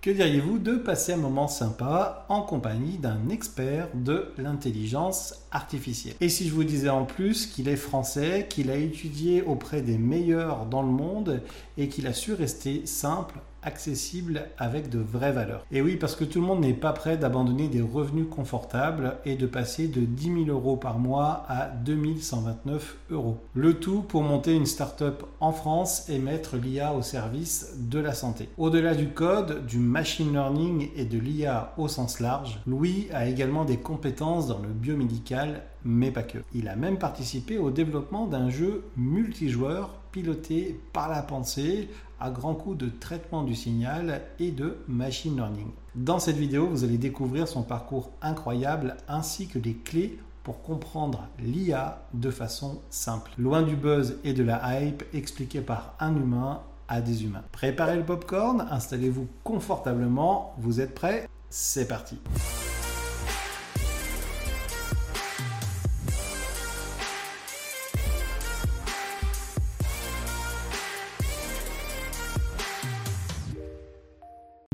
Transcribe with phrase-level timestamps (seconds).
[0.00, 6.14] Que diriez-vous de passer un moment sympa en compagnie d'un expert de l'intelligence artificielle?
[6.20, 9.98] Et si je vous disais en plus qu'il est français, qu'il a étudié auprès des
[9.98, 11.42] meilleurs dans le monde
[11.76, 15.64] et qu'il a su rester simple, accessible avec de vraies valeurs.
[15.70, 19.36] Et oui, parce que tout le monde n'est pas prêt d'abandonner des revenus confortables et
[19.36, 23.38] de passer de 10 000 euros par mois à 2129 euros.
[23.54, 28.14] Le tout pour monter une start-up en France et mettre l'IA au service de la
[28.14, 28.48] santé.
[28.58, 33.64] Au-delà du code, du machine learning et de l'IA au sens large, Louis a également
[33.64, 36.38] des compétences dans le biomédical, mais pas que.
[36.54, 41.88] Il a même participé au développement d'un jeu multijoueur piloté par la pensée
[42.20, 45.70] à grands coups de traitement du signal et de machine learning.
[45.94, 51.28] Dans cette vidéo, vous allez découvrir son parcours incroyable ainsi que les clés pour comprendre
[51.40, 53.32] l'IA de façon simple.
[53.36, 57.44] Loin du buzz et de la hype expliqué par un humain à des humains.
[57.52, 62.18] Préparez le popcorn, installez-vous confortablement, vous êtes prêts C'est parti.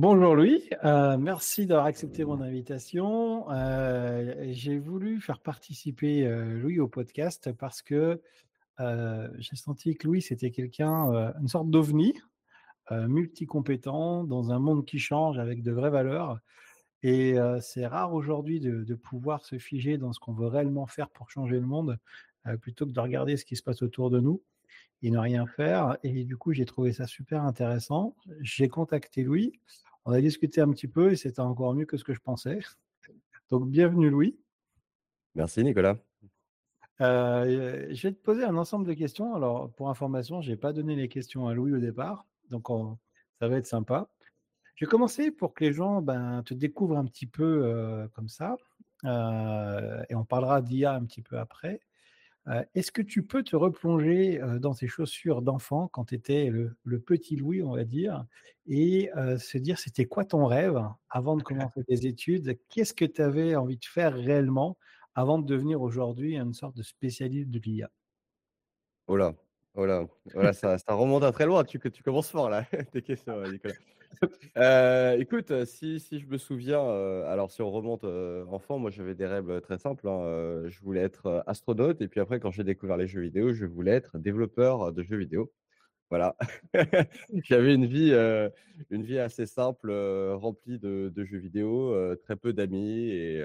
[0.06, 3.50] Bonjour Louis, euh, merci d'avoir accepté mon invitation.
[3.50, 8.20] Euh, j'ai voulu faire participer euh, Louis au podcast parce que
[8.78, 12.12] j'ai senti que Louis c'était quelqu'un, une sorte d'ovni,
[12.90, 16.38] multicompétent dans un monde qui change avec de vraies valeurs.
[17.02, 21.08] Et c'est rare aujourd'hui de, de, pouvoir se figer dans ce qu'on veut réellement faire
[21.08, 21.98] pour changer le monde
[22.60, 24.42] plutôt que de regarder ce qui se passe autour de nous
[25.02, 25.96] et ne rien faire.
[26.02, 28.14] Et du coup, j'ai trouvé ça super intéressant.
[28.40, 29.58] J'ai contacté Louis.
[30.06, 32.58] On a discuté un petit peu et c'était encore mieux que ce que je pensais.
[33.50, 34.38] Donc, bienvenue Louis.
[35.34, 35.96] Merci Nicolas.
[37.00, 39.34] Euh, je vais te poser un ensemble de questions.
[39.34, 42.68] Alors, pour information, je n'ai pas donné les questions à Louis au départ, donc
[43.40, 44.08] ça va être sympa.
[44.76, 48.28] Je vais commencer pour que les gens ben, te découvrent un petit peu euh, comme
[48.28, 48.56] ça,
[49.04, 51.80] euh, et on parlera d'IA un petit peu après.
[52.74, 57.36] Est-ce que tu peux te replonger dans ces chaussures d'enfant quand tu étais le, petit
[57.36, 58.26] Louis, on va dire,
[58.66, 62.58] et se dire c'était quoi ton rêve avant de commencer tes études?
[62.68, 64.76] Qu'est-ce que tu avais envie de faire réellement
[65.14, 67.90] avant de devenir aujourd'hui une sorte de spécialiste de l'IA
[69.06, 69.34] Oh là,
[69.74, 71.64] oh là, ça, remonte à très loin.
[71.64, 73.74] Tu, tu commences fort là, tes questions, Nicolas.
[74.56, 78.04] Euh, écoute, euh, si, si, je me souviens, euh, alors si on remonte
[78.48, 80.08] enfant, moi j'avais des rêves très simples.
[80.08, 83.66] Hein, je voulais être astronaute et puis après, quand j'ai découvert les jeux vidéo, je
[83.66, 85.52] voulais être développeur de jeux vidéo.
[86.10, 86.36] Voilà.
[87.44, 88.12] J'avais une vie,
[88.90, 89.90] une vie assez simple,
[90.34, 93.42] remplie de, jeux vidéo, très peu d'amis et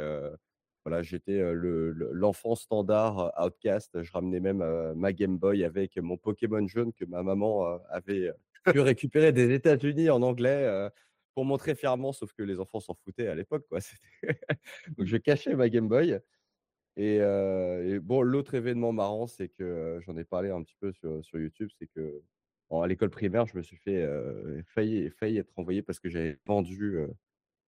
[0.86, 4.04] voilà, j'étais l'enfant standard outcast.
[4.04, 4.64] Je ramenais même
[4.96, 8.32] ma Game Boy avec mon Pokémon jaune que ma maman avait
[8.66, 10.90] pu récupérer des États-Unis en anglais euh,
[11.36, 13.66] pour montrer fièrement, sauf que les enfants s'en foutaient à l'époque.
[13.70, 13.80] Quoi.
[14.98, 16.20] Donc je cachais ma Game Boy.
[16.98, 20.92] Et, euh, bon, l'autre événement marrant, c'est que euh, j'en ai parlé un petit peu
[20.92, 22.22] sur, sur YouTube, c'est que
[22.72, 24.08] à l'école primaire, je me suis fait
[24.76, 27.00] failli, failli être envoyé parce que j'avais vendu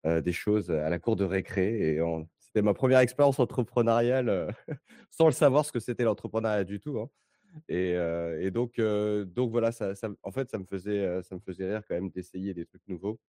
[0.06, 1.96] des choses à la cour de récré.
[1.96, 2.00] Et
[2.40, 4.53] c'était ma première expérience entrepreneuriale
[5.09, 7.00] sans le savoir ce que c'était l'entrepreneuriat du tout.
[7.00, 7.09] Hein.
[7.69, 11.95] Et, donc, donc voilà, ça, en fait, ça me, faisait, ça me faisait rire quand
[11.95, 13.19] même d'essayer des trucs nouveaux,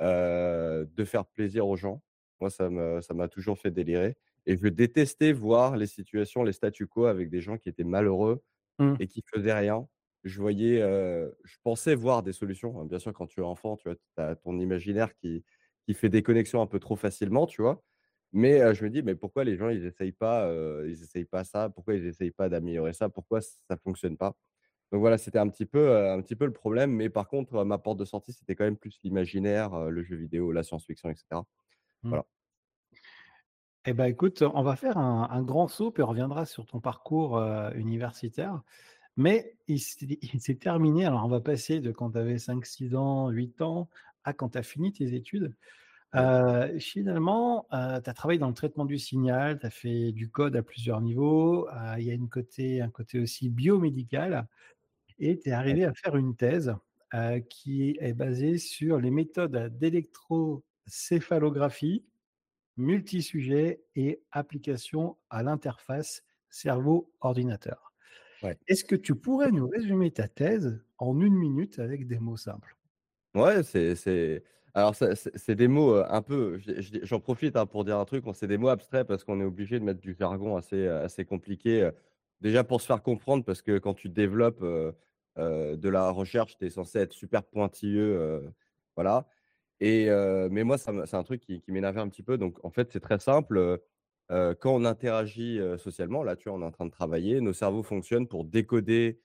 [0.00, 2.02] de faire plaisir aux gens.
[2.40, 4.16] Moi, ça m'a ça toujours fait délirer.
[4.46, 8.42] Et je détestais voir les situations, les statu quo avec des gens qui étaient malheureux
[8.78, 8.94] mmh.
[9.00, 9.88] et qui faisaient rien.
[10.24, 12.84] Je voyais, je pensais voir des solutions.
[12.84, 15.44] Bien sûr, quand tu es enfant, tu as ton imaginaire qui,
[15.86, 17.82] qui fait des connexions un peu trop facilement, tu vois.
[18.36, 20.46] Mais je me dis, mais pourquoi les gens, ils n'essayent pas,
[20.84, 21.70] ils essayent pas ça?
[21.70, 23.08] Pourquoi ils n'essayent pas d'améliorer ça?
[23.08, 24.36] Pourquoi ça ne fonctionne pas?
[24.92, 26.90] Donc voilà, c'était un, petit peu, un petit peu le problème.
[26.92, 30.52] Mais par contre, ma porte de sortie, c'était quand même plus l'imaginaire, le jeu vidéo,
[30.52, 31.24] la science-fiction, etc.
[32.02, 32.08] Mmh.
[32.10, 32.26] Voilà.
[33.86, 37.40] Eh bien, écoute, on va faire un, grand saut, puis on reviendra sur ton parcours
[37.74, 38.60] universitaire.
[39.16, 41.06] Mais il, s'est terminé.
[41.06, 43.88] Alors, on va passer de quand tu avais 5, 6 ans, 8 ans,
[44.24, 45.54] à quand tu as fini tes études.
[46.14, 50.30] Euh, finalement, euh, tu as travaillé dans le traitement du signal, tu as fait du
[50.30, 54.46] code à plusieurs niveaux, euh, il y a une côté, un côté aussi biomédical,
[55.18, 56.74] et tu es arrivé à faire une thèse
[57.50, 62.04] qui est basée sur les méthodes d'électrocéphalographie,
[62.76, 67.94] multisujet et application à l'interface cerveau-ordinateur.
[68.68, 72.76] Est-ce que tu pourrais nous résumer ta thèse en une minute avec des mots simples?
[73.34, 74.42] Ouais, c'est
[74.76, 76.58] alors, c'est des mots un peu,
[77.02, 79.78] j'en profite hein, pour dire un truc, c'est des mots abstraits parce qu'on est obligé
[79.80, 81.90] de mettre du jargon assez, assez compliqué.
[82.42, 84.62] Déjà pour se faire comprendre, parce que quand tu développes
[85.36, 88.52] de la recherche, tu es censé être super pointilleux.
[88.96, 89.26] voilà.
[89.80, 90.08] Et
[90.50, 92.38] mais moi, c'est un truc qui qui m'énervait un petit peu.
[92.38, 93.80] Donc en fait, c'est très simple,
[94.30, 97.82] quand on interagit, socialement, là, tu vois, on est en train de travailler, nos cerveaux
[97.82, 99.20] fonctionnent pour décoder,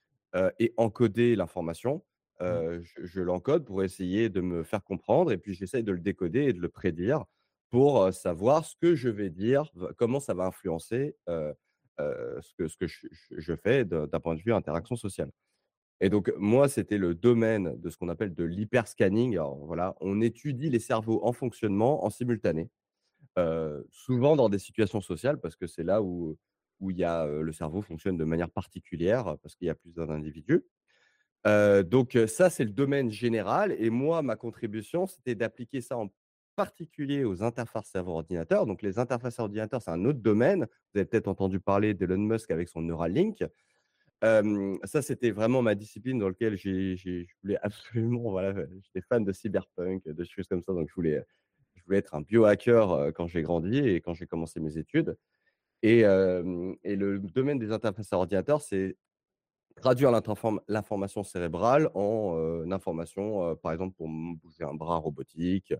[0.58, 2.02] et encoder l'information.
[2.42, 2.82] Mmh.
[3.02, 6.52] Je l'encode pour essayer de me faire comprendre et puis j'essaye de le décoder et
[6.52, 7.24] de le prédire
[7.70, 13.84] pour, savoir ce que je vais dire, comment ça va influencer, ce que je fais
[13.84, 15.30] d'un point de vue interaction sociale.
[16.00, 19.38] Et donc, moi, c'était le domaine de ce qu'on appelle de l'hyperscanning.
[19.62, 22.70] Voilà, on étudie les cerveaux en fonctionnement en simultané,
[23.90, 26.36] souvent dans des situations sociales parce que c'est là où
[26.80, 30.10] où il y a, le cerveau fonctionne de manière particulière parce qu'il y a plusieurs
[30.10, 30.64] individus.
[31.44, 36.08] Donc ça, c'est le domaine général et moi, ma contribution, c'était d'appliquer ça en
[36.54, 38.66] particulier aux interfaces cerveau-ordinateur.
[38.66, 40.66] Donc les interfaces ordinateurs, c'est un autre domaine.
[40.92, 43.44] Vous avez peut-être entendu parler d'Elon Musk avec son Neuralink.
[44.22, 49.24] Ça, c'était vraiment ma discipline dans lequel j'ai j'ai je voulais absolument, voilà, j'étais fan
[49.24, 51.24] de cyberpunk, de choses comme ça, donc je voulais,
[51.74, 55.16] je voulais être un biohacker, quand j'ai grandi et quand j'ai commencé mes études
[55.82, 58.96] et le domaine des interfaces à ordinateur, c'est
[59.80, 60.10] traduire
[60.68, 65.74] l'information cérébrale en, information, par exemple, pour bouger un bras robotique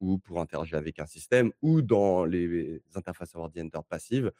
[0.00, 4.32] ou pour interagir avec un système ou dans les interfaces à ordinateur passives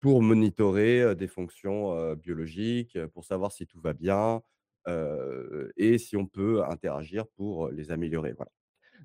[0.00, 4.42] pour monitorer, des fonctions, biologiques, pour savoir si tout va bien,
[5.76, 8.50] et si on peut interagir pour, les améliorer, voilà.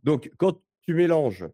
[0.04, 1.46] Donc quand tu mélanges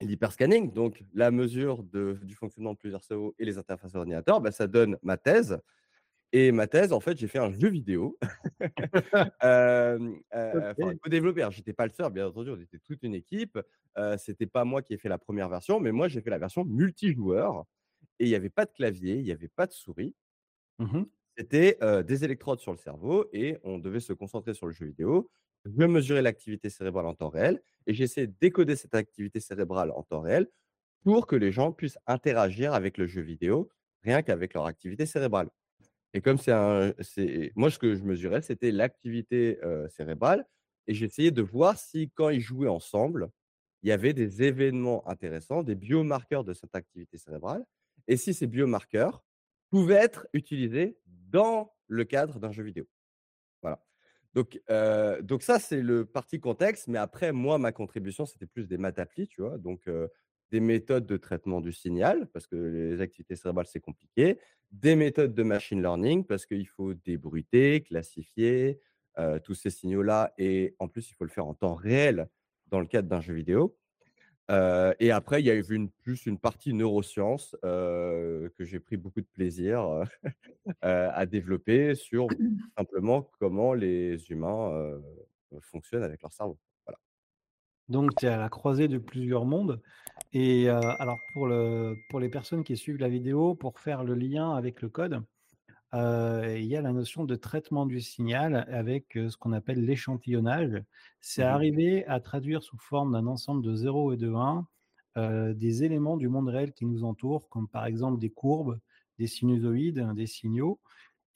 [0.00, 4.66] l'hyperscanning, donc la mesure du fonctionnement de plusieurs cerveaux et les interfaces ordinateurs, bah, ça
[4.66, 5.58] donne ma thèse
[6.32, 8.18] et ma thèse, en fait, j'ai fait un jeu vidéo,
[9.42, 10.98] hem, heu, enfin OK.
[11.02, 11.42] co-développé.
[11.42, 13.58] Alors j'étais pas le seul, bien entendu, on était toute une équipe,
[13.98, 16.38] heu, c'était pas moi qui ai fait la première version, mais moi, j'ai fait la
[16.38, 17.66] version multijoueur
[18.20, 20.16] et il y avait pas de clavier, il y avait pas de souris.
[20.78, 21.08] Mmh mh.
[21.36, 25.30] C'était, des électrodes sur le cerveau et on devait se concentrer sur le jeu vidéo.
[25.64, 30.02] Je mesurais l'activité cérébrale en temps réel et j'essayais de décoder cette activité cérébrale en
[30.02, 30.48] temps réel
[31.04, 33.70] pour que les gens puissent interagir avec le jeu vidéo,
[34.04, 35.50] rien qu'avec leur activité cérébrale.
[36.14, 36.92] Et comme c'est un
[37.54, 39.58] moi, ce que je mesurais, c'était l'activité,
[39.90, 40.46] cérébrale
[40.86, 43.30] et j'essayais de voir si, quand ils jouaient ensemble,
[43.82, 47.64] il y avait des événements intéressants, des biomarqueurs de cette activité cérébrale
[48.08, 49.22] et si ces biomarqueurs
[49.70, 52.86] pouvaient être utilisés dans le cadre d'un jeu vidéo.
[53.62, 53.84] Voilà.
[54.34, 54.60] Donc
[55.22, 58.98] donc ça, c'est le partie contexte, mais après moi, ma contribution, c'était plus des maths
[58.98, 59.58] appliques, tu vois?
[59.58, 59.88] Donc
[60.50, 64.38] des méthodes de traitement du signal, parce que les activités cérébrales, c'est compliqué.
[64.70, 68.80] Des méthodes de machine learning, parce qu'il faut débruiter, classifier,
[69.18, 72.28] heu, tous ces signaux-là et en plus, il faut le faire en temps réel
[72.66, 73.76] dans le cadre d'un jeu vidéo.
[74.50, 78.80] Heu et après, il y a eu une plus une partie neurosciences, heu, que j'ai
[78.80, 80.04] pris beaucoup de plaisir,
[80.82, 82.34] à développer sur
[82.78, 85.00] simplement comment les humains,
[85.62, 86.58] fonctionnent avec leur cerveau.
[87.88, 89.82] Donc tu es à la croisée de plusieurs mondes
[90.32, 94.54] et alors pour le pour les personnes qui suivent la vidéo, pour faire le lien
[94.54, 95.22] avec le code,
[95.94, 100.82] il y a la notion de traitement du signal avec, ce qu'on appelle l'échantillonnage.
[101.20, 101.58] C'est Mmh mh.
[101.58, 104.68] arriver à traduire sous forme d'un ensemble de 0 et de 1,
[105.18, 108.78] heu, des éléments du monde réel qui nous entoure, comme par exemple des courbes,
[109.18, 110.80] des sinusoïdes, des signaux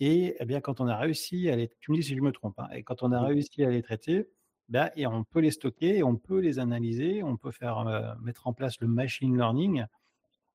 [0.00, 2.32] et eh bien, quand on a réussi à les tu me dis si je me
[2.32, 4.28] trompe, hein et quand on a réussi à les traiter,
[4.68, 8.46] bah et on peut les stocker on peut les analyser, on peut faire, heu, mettre
[8.48, 9.84] en place le machine learning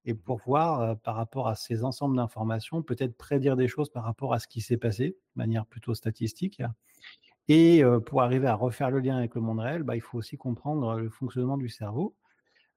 [0.05, 4.03] et pour voir, heu, par rapport à ces ensembles d'informations, peut-être prédire des choses par
[4.05, 6.61] rapport à ce qui s'est passé, de manière plutôt statistique
[7.47, 10.17] et heu, pour arriver à refaire le lien avec le monde réel, bah, il faut
[10.17, 12.15] aussi comprendre, le fonctionnement du cerveau.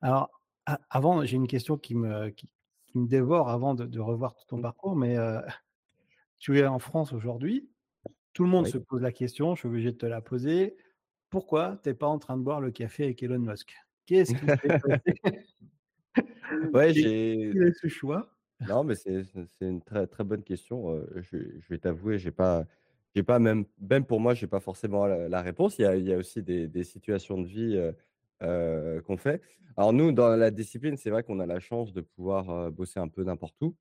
[0.02, 0.30] Alors,
[0.66, 2.50] a avant, j'ai une question qui me qui
[2.86, 4.62] qui me dévore avant de de revoir tout ton Mmh.
[4.62, 5.16] parcours, mais
[6.38, 7.70] tu es en France aujourd'hui,
[8.34, 8.68] tout le monde Oui.
[8.68, 10.76] se pose la question, je suis obligé de te la poser.
[11.30, 13.74] Pourquoi tu es pas en train de boire le café avec Elon Musk?
[14.06, 15.14] Qu'est-ce qui passé?
[16.74, 18.28] Ouais, j'ai ce choix?
[18.68, 19.24] non, mais c'est
[19.60, 22.66] une très, très bonne question, je vais je vais t'avouer, j'ai pas
[23.14, 25.78] j'ai pas même même pour moi, j'ai pas forcément la la réponse.
[25.78, 27.80] Il y a il y a aussi des des situations de vie,
[28.40, 29.40] qu'on fait.
[29.76, 33.08] Alors nous, dans la discipline, c'est vrai qu'on a la chance de pouvoir, bosser un
[33.08, 33.76] peu n'importe où.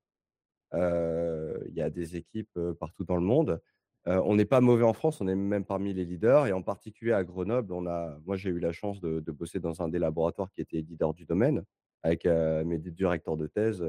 [0.72, 3.60] Il y a des équipes, partout dans le monde.
[4.06, 7.12] On n'est pas mauvais en France, on est même parmi les leaders et en particulier
[7.12, 10.50] à Grenoble, on a moi, j'ai eu la chance de bosser dans un des laboratoires
[10.50, 11.62] qui était leader du domaine
[12.02, 13.84] avec, heu, mes 2 directeurs de thèse,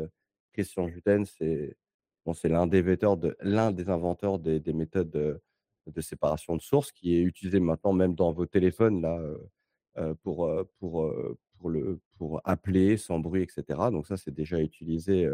[0.54, 1.78] Christian Jutten, c'est
[2.44, 5.42] l'un des inventeurs des des méthodes
[5.88, 9.20] de séparation de sources qui est utilisé maintenant même dans vos téléphones là,
[10.24, 13.92] pour, pour, appeler sans bruit et cetera.
[13.92, 15.30] Donc ça, c'est déjà utilisé,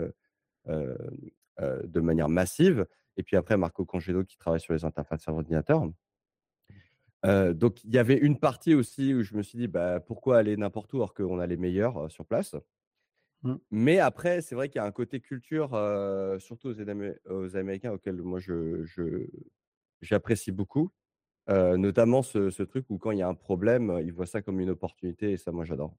[0.68, 2.86] de manière massive
[3.18, 5.84] et puis après Marco Cangelo qui travaille sur les interfaces cerveau ordinateur.
[7.24, 10.56] Donc il y avait une partie aussi où je me suis dit: «Bah, pourquoi aller
[10.58, 12.56] n'importe où alors qu'on a les meilleurs, sur place?»
[13.44, 13.56] Mmh.
[13.72, 15.70] mais après, c'est vrai qu'il y a un côté culture,
[16.40, 16.70] surtout
[17.30, 19.28] aux Américains auquel moi je je
[20.02, 20.92] j'apprécie beaucoup,
[21.50, 24.60] notamment ce ce truc où quand il y a un problème, ils voient ça comme
[24.62, 25.98] une opportunité et ça, moi, j'adore.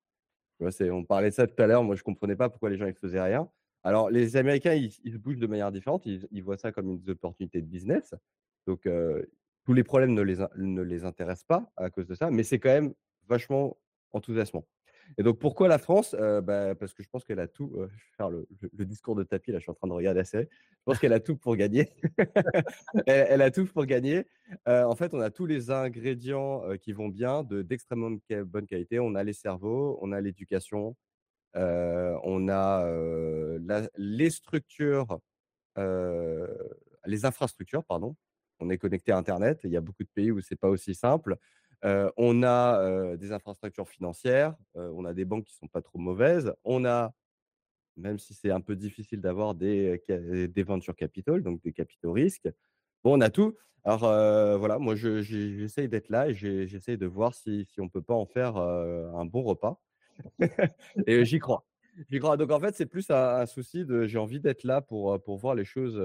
[0.61, 2.95] On parlait de ça tout à l'heure, moi je comprenais pas pourquoi les gens ils
[2.95, 3.51] faisaient rien.
[3.85, 7.67] Alors les Américains, ils bougent de manière différente, ils voient ça comme une opportunité de
[7.67, 8.15] business.
[8.67, 8.89] Donc
[9.65, 12.59] tous les problèmes ne les ne les intéressent pas à cause de ça, mais c'est
[12.59, 12.95] quand même
[13.29, 13.79] vachement
[14.13, 14.67] enthousiasmant.
[15.17, 16.15] Et donc pourquoi la France?
[16.43, 19.53] Bah, parce que je pense qu'elle a tout, je vais faire le discours de Tapi
[19.53, 20.49] là, je suis en train de regarder la série.
[20.51, 21.93] Je pense qu'elle a tout pour gagner.
[23.07, 24.27] Elle a tout pour gagner.
[24.67, 28.17] En fait, on a tous les ingrédients, qui vont bien, de d'extrêmement
[28.47, 28.99] bonne qualité.
[29.01, 30.97] On a les cerveaux, on a l'éducation,
[31.55, 32.87] on a,
[33.97, 35.19] les structures,
[35.77, 38.17] les infrastructures, pardon.
[38.61, 39.61] On est connecté à internet.
[39.65, 41.37] Il y a beaucoup de pays où c'est pas aussi simple.
[41.83, 46.53] On a, des infrastructures financières, on a des banques qui sont pas trop mauvaises.
[46.65, 47.15] On a,
[47.97, 52.49] même si c'est un peu difficile d'avoir des des venture capital, donc des capitaux risques.
[53.05, 53.57] Bon, on a tout.
[53.85, 54.01] Alors,
[54.59, 58.27] voilà, moi j'essaye d'être là et j'essaye de voir si si on peut pas en
[58.27, 59.81] faire, un bon repas
[61.07, 61.65] et j'y crois.
[62.11, 62.37] J'y crois.
[62.37, 65.37] Donc en fait, c'est plus un un souci de j'ai envie d'être là pour, pour
[65.39, 66.01] voir les choses,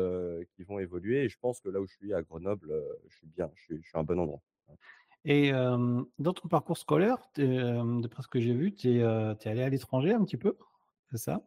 [0.56, 2.74] qui vont évoluer et je pense que là où je suis à Grenoble,
[3.08, 4.42] je suis bien, je suis je suis à un bon endroit.
[4.68, 4.76] Ouais.
[5.26, 9.62] Et hem, dans ton parcours scolaire, hem, d'après ce que j'ai vu, tu es, allé
[9.62, 10.58] à l'étranger un petit peu?
[11.12, 11.42] C'est ça?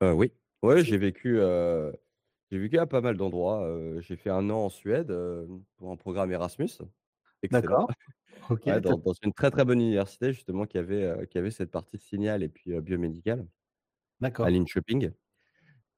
[0.00, 0.32] Oui.
[0.62, 1.38] Ouais, j'ai vécu,
[2.50, 3.64] j'ai vécu à pas mal d'endroits,
[4.00, 5.14] j'ai fait 1 an en Suède,
[5.76, 6.70] pour un programme Erasmus.
[7.50, 7.88] D'accord.
[8.66, 11.70] Ouais, dans dans une très, très bonne université justement qui avait, heu, qui avait cette
[11.70, 13.46] partie signal et puis, heu, biomédicale
[14.42, 14.50] à d'accord.
[14.50, 15.12] Linköping.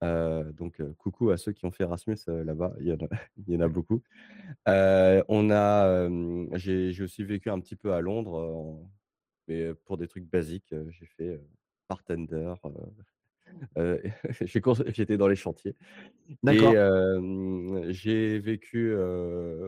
[0.03, 2.97] Heu, donc, heu, coucou à ceux qui ont fait Erasmus, heu, là-bas, il y en
[2.97, 3.09] a
[3.49, 4.03] il y en a beaucoup.
[4.67, 6.09] On a,
[6.59, 8.93] j'ai j'ai aussi vécu un petit peu à Londres, en
[9.49, 11.41] mais, pour des trucs basiques, j'ai fait,
[11.91, 12.55] bartender,
[14.63, 15.75] cons j'étais dans les chantiers
[16.29, 16.75] et D'accord.
[17.89, 18.95] j'ai vécu,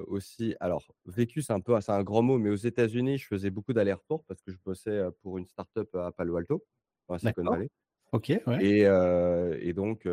[0.06, 3.50] aussi alors vécu, c'est un peu c'est un grand mot, mais aux États-Unis, je faisais
[3.50, 6.64] beaucoup d'allers-retours parce que je bossais, pour une start-up à Palo Alto,
[7.08, 7.44] la Silicon.
[7.44, 7.68] Valley
[8.12, 9.58] OK, ouais.
[9.60, 10.06] et donc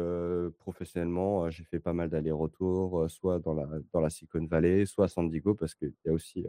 [0.57, 5.07] professionnellement, j'ai fait pas mal d'allers-retours, soit dans la dans la Silicon Valley, soit à
[5.09, 6.45] San Diego parce qu'il y a aussi,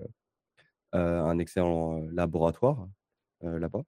[0.92, 2.88] un excellent, laboratoire,
[3.42, 3.82] là-bas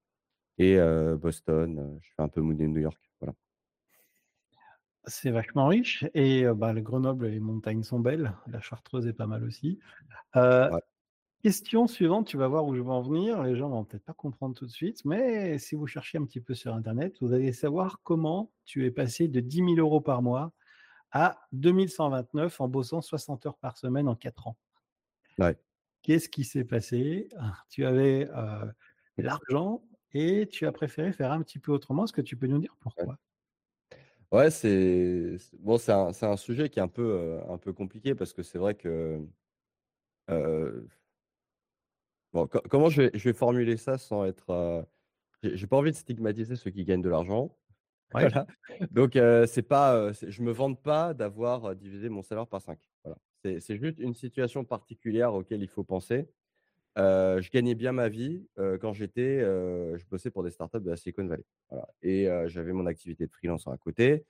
[0.62, 3.34] et Boston, je fais un peu New New York, voilà.
[5.06, 9.26] C'est vachement riche et bah, le Grenoble, les montagnes sont belles, la Chartreuse est pas
[9.26, 9.78] mal aussi.
[10.34, 10.80] Ouais,
[11.42, 14.12] question suivante, tu vas voir où je veux en venir, les gens vont peut-être pas
[14.12, 17.52] comprendre tout de suite, mais si vous cherchez un petit peu sur internet, vous allez
[17.52, 20.52] savoir comment tu es passé de 10 000 € par mois
[21.10, 24.56] à 2 129 en bossant 60 heures par semaine en 4 ans.
[25.38, 25.56] ouais.
[26.02, 27.28] Qu'est-ce qui s'est passé?
[27.68, 28.72] Tu avais, heu,
[29.18, 29.82] l'argent
[30.14, 32.04] et tu as préféré faire un petit peu autrement.
[32.04, 33.18] Est-ce que tu peux nous dire pourquoi?
[34.32, 38.14] Ouais, c'est c'est bon, c'est un sujet qui est un peu, heu, un peu compliqué
[38.14, 39.20] parce que c'est vrai que,
[40.28, 40.88] heu,
[42.32, 44.84] bon, co comment je vais je vais formuler ça sans être, heu,
[45.44, 47.58] j'ai pas envie de stigmatiser ceux qui gagnent de l'argent,
[48.14, 48.46] Ouais, voilà.
[48.90, 52.90] Donc heu, c'est pas, je me vante pas d'avoir, divisé mon salaire par 5.
[53.04, 53.18] voilà.
[53.44, 56.30] C'est c'est juste une situation particulière auquel il faut penser.
[56.96, 58.46] Je gagnais bien ma vie,
[58.80, 61.44] quand j'étais, je bossais pour des startups de la Silicon Valley,
[62.02, 64.24] et j'avais mon activité de freelance à côté.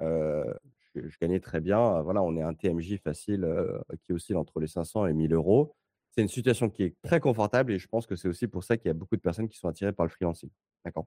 [0.00, 0.54] Je
[0.94, 3.46] je gagnais très bien, voilà, on est un TMJ facile,
[4.06, 5.74] qui oscille entre les 500 et 1 000 €.
[6.10, 8.76] C'est une situation qui est très confortable et je pense que c'est aussi pour ça
[8.76, 10.50] qu'il y a beaucoup de personnes qui sont attirées par le freelancing.
[10.84, 11.06] D'accord?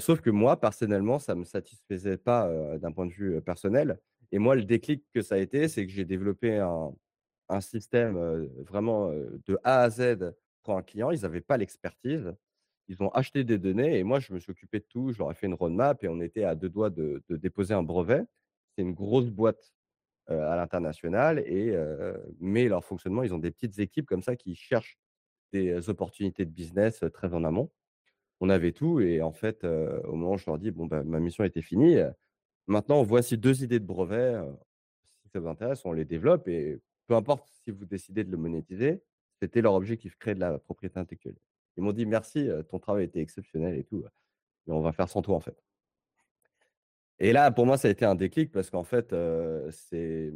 [0.00, 3.98] Sauf que moi, personnellement, ça me satisfaisait pas, d'un point de vue, personnel
[4.32, 6.92] et moi, le déclic que ça a été, c'est que j'ai développé un
[7.48, 8.16] un système,
[8.64, 11.10] vraiment, de A à Z pour un client.
[11.10, 12.34] Ils avaient pas l'expertise.
[12.88, 15.12] Ils ont acheté des données et moi, je me suis occupé de tout.
[15.12, 17.82] Je leur ai fait une roadmap et on était à 2 doigts de déposer un
[17.82, 18.22] brevet.
[18.76, 19.72] C'est une grosse boîte,
[20.28, 21.76] à l'international et
[22.40, 24.98] mais leur fonctionnement, ils ont des petites équipes comme ça qui cherchent
[25.52, 27.70] des opportunités de business, très en amont.
[28.40, 31.20] On avait tout et en fait, au moment où je leur dis: «Bon, bah, ma
[31.20, 31.98] mission était finie,
[32.66, 34.36] maintenant voici 2 idées de brevets,
[35.22, 38.36] si ça vous intéresse, on les développe et peu importe si vous décidez de le
[38.38, 39.02] monétiser».
[39.42, 41.36] C'était leur objectif, créer de la propriété intellectuelle.
[41.76, 44.04] Ils m'ont dit: «Merci, ton travail était exceptionnel et tout,
[44.66, 45.56] mais on va faire sans toi, en fait».
[47.18, 49.14] Et là, pour moi, ça a été un déclic parce qu'en fait,
[49.70, 50.32] c'est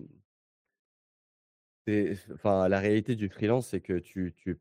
[2.33, 4.61] enfin, la réalité du freelance, c'est que tu tu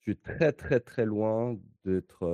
[0.00, 2.24] tu es très, très, très loin d'être,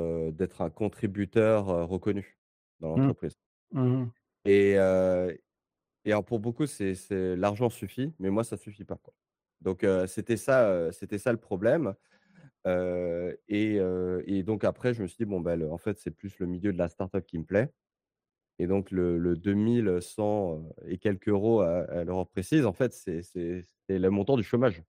[0.61, 2.39] un contributeur, reconnu
[2.81, 3.39] dans mmh, l'entreprise.
[3.73, 4.05] mmh
[4.47, 4.77] Et
[6.05, 9.15] et alors pour beaucoup, c'est c'est l'argent suffit, mais moi ça suffit pas, quoi.
[9.61, 11.95] Donc c'était ça, c'était ça le problème.
[13.49, 16.73] Et donc après je me suis dit: «Bon, le en fait, c'est plus le milieu
[16.73, 17.73] de la start-up qui me plaît»
[18.61, 22.73] et donc le le 2 100, heu et quelques euros à à l'heure précise, en
[22.73, 24.83] fait, c'est c'est c'est le montant du chômage.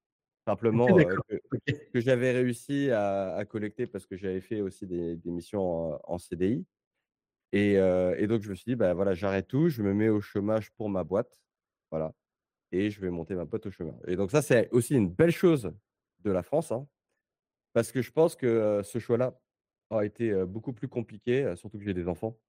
[0.48, 1.38] Simplement, que
[1.94, 6.00] que j'avais réussi à à collecter parce que j'avais fait aussi des des missions en
[6.06, 6.66] en CDI
[7.54, 10.72] et donc je me suis dit: «Bah, voilà, j'arrête tout, je me mets au chômage
[10.74, 11.42] pour ma boîte».
[11.92, 12.14] Voilà
[12.74, 15.32] et je vais monter ma boîte au chômage et donc ça, c'est aussi une belle
[15.32, 15.74] chose
[16.22, 16.88] de la France, hein,
[17.74, 19.40] parce que je pense que, ce choix-là
[19.92, 22.40] aurait été, beaucoup plus compliqué, surtout que j'ai des enfants.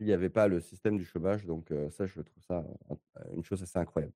[0.00, 2.64] Il y avait pas le système du chômage donc ça, je trouve ça,
[3.34, 4.14] une chose assez incroyable.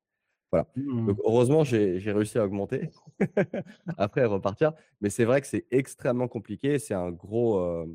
[0.53, 2.91] Voilà, Mmh donc heureusement, j'ai réussi à augmenter,
[3.99, 6.79] après repartir, mais c'est vrai que c'est extrêmement compliqué.
[6.79, 7.87] C'est un gros,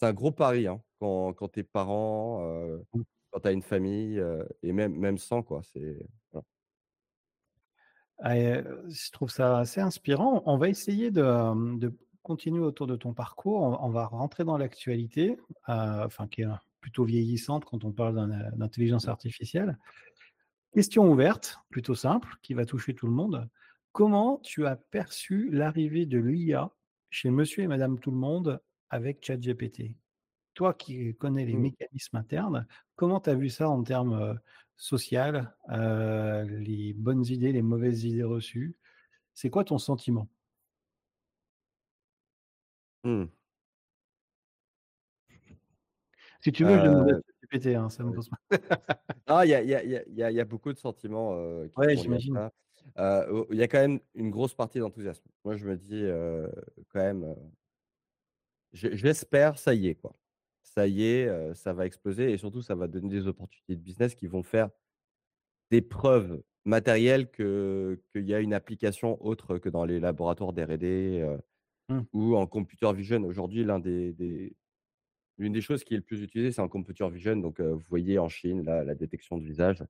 [0.00, 3.02] c'est un gros pari, hein, quand quand tu es parent, heu, Mmh.
[3.30, 4.22] quand tu as une famille,
[4.62, 6.44] et même même sans quoi, c'est voilà.
[8.18, 10.42] Ah et je trouve ça assez inspirant.
[10.46, 11.92] On va essayer de,
[12.22, 13.62] continuer autour de ton parcours.
[13.62, 16.46] On on va rentrer dans l'actualité, enfin qui est,
[16.80, 19.10] plutôt vieillissante quand on parle d'in d'intelligence Mmh.
[19.10, 19.78] artificielle.
[20.74, 23.48] Question ouverte, plutôt simple, qui va toucher tout le monde.
[23.92, 26.70] Comment tu as perçu l'arrivée de l'IA
[27.10, 29.96] chez monsieur et madame tout le monde avec ChatGPT?
[30.54, 31.70] Toi qui connais les Mmh.
[31.70, 32.66] mécanismes internes,
[32.96, 34.38] comment tu as vu ça en termes, heu,
[34.76, 38.76] social, heu, les bonnes idées, les mauvaises idées reçues?
[39.34, 40.28] C'est quoi ton sentiment?
[43.04, 43.30] Mmh.
[46.40, 47.20] Si tu veux, je demanderai à
[47.50, 48.12] ChatGPT, hein, ça me oui.
[48.12, 48.36] pose pas
[49.28, 49.50] il
[50.36, 51.34] y a beaucoup de sentiments,
[51.76, 52.42] liés j'imagine.
[53.30, 55.24] au il y a quand même une grosse partie d'enthousiasme.
[55.44, 56.04] Moi, je me dis,
[56.90, 57.36] quand même,
[58.72, 60.14] j'espère, ça y est, quoi.
[60.62, 63.80] Ça y est, heu, ça va exploser et surtout, ça va donner des opportunités de
[63.82, 64.70] business qui vont faire
[65.70, 71.20] des preuves matérielles que qu'il y a une application autre que dans les laboratoires d'R&D,
[71.22, 71.38] heu,
[71.88, 72.04] Mmh.
[72.14, 73.24] ou en computer vision.
[73.24, 74.56] Aujourd'hui, l'un des des
[75.38, 77.36] l'une des choses qui est le plus utilisée, c'est en computer vision.
[77.36, 79.84] Donc, heu, vous voyez en Chine, là, la détection de visage.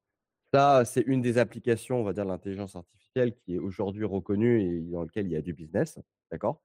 [0.54, 4.62] Ça, c'est une des applications, on va dire, de l'intelligence artificielle qui est aujourd'hui reconnue
[4.62, 5.98] et dans lequel il y a du business,
[6.32, 6.62] d'accord?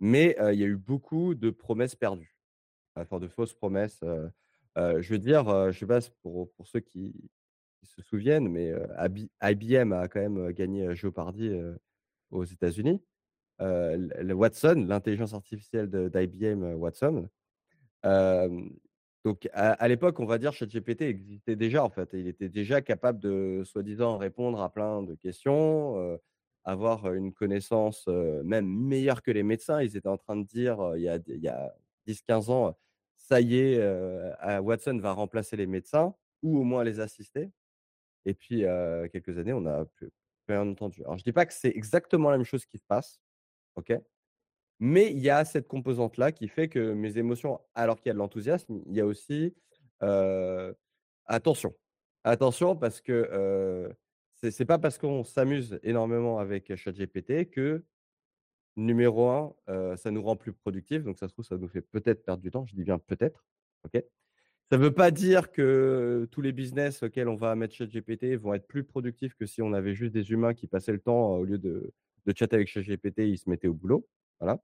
[0.00, 2.36] Mais, il y a eu beaucoup de promesses perdues,
[2.96, 4.00] enfin de fausses promesses,
[4.76, 7.30] je veux dire, je sais pas, pour pour ceux qui
[7.82, 8.72] se souviennent, mais,
[9.42, 11.52] IBM a quand même, gagné, Jeopardy,
[12.30, 13.02] aux États-Unis.
[13.60, 17.28] Le Watson, l'intelligence artificielle d'IBM, Watson,
[19.24, 23.20] donc à l'époque, on va dire, ChatGPT existait déjà, en fait il était déjà capable
[23.20, 26.18] de, soi-disant, répondre à plein de questions,
[26.64, 29.82] avoir, une connaissance, même meilleure que les médecins.
[29.82, 31.74] Ils étaient en train de dire, il y a d il y a
[32.06, 32.76] 10-15 ans,
[33.16, 37.50] «Ça y est, Watson va remplacer les médecins ou au moins les assister»
[38.26, 40.10] et puis, heu, quelques années, on n'a plus
[40.48, 41.02] rien entendu.
[41.04, 43.20] Alors je dis pas que c'est exactement la même chose qui se passe,
[43.76, 43.92] OK?
[44.80, 48.14] Mais il y a cette composante-là qui fait que mes émotions, alors qu'il y a
[48.14, 49.54] de l'enthousiasme, il y a aussi,
[51.26, 51.74] attention.
[52.24, 53.94] Attention parce que,
[54.50, 57.84] c'est pas parce qu'on s'amuse énormément avec ChatGPT que,
[58.76, 59.54] numéro un,
[59.96, 61.02] ça nous rend plus productifs.
[61.04, 62.66] Donc ça se trouve, ça nous fait peut-être perdre du temps.
[62.66, 63.44] Je dis bien peut-être,
[63.84, 64.02] OK?
[64.70, 68.66] Ça veut pas dire que tous les business auxquels on va mettre ChatGPT vont être
[68.66, 71.58] plus productifs que si on avait juste des humains qui passaient le temps, au lieu
[71.58, 71.92] de
[72.26, 74.06] de chatter avec ChatGPT, ils se mettaient au boulot.
[74.40, 74.60] Voilà.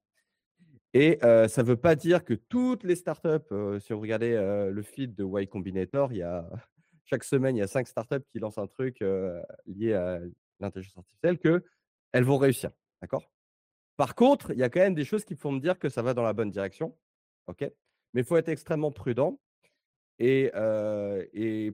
[0.93, 4.35] Et ça ne veut pas dire que toutes les startups, si vous regardez,
[4.73, 6.49] le feed de Y Combinator, il y a
[7.11, 9.05] chaque semaine, il y a 5 startups qui lancent un truc,
[9.67, 10.21] lié à
[10.61, 12.71] l'intelligence artificielle, qu'elles vont réussir,
[13.03, 13.25] d'accord?
[13.97, 16.03] Par contre, il y a quand même des choses qui font me dire que ça
[16.03, 16.97] va dans la bonne direction,
[17.49, 17.63] OK?
[18.15, 19.41] Mais il faut être extrêmement prudent
[20.19, 20.51] et
[21.35, 21.73] et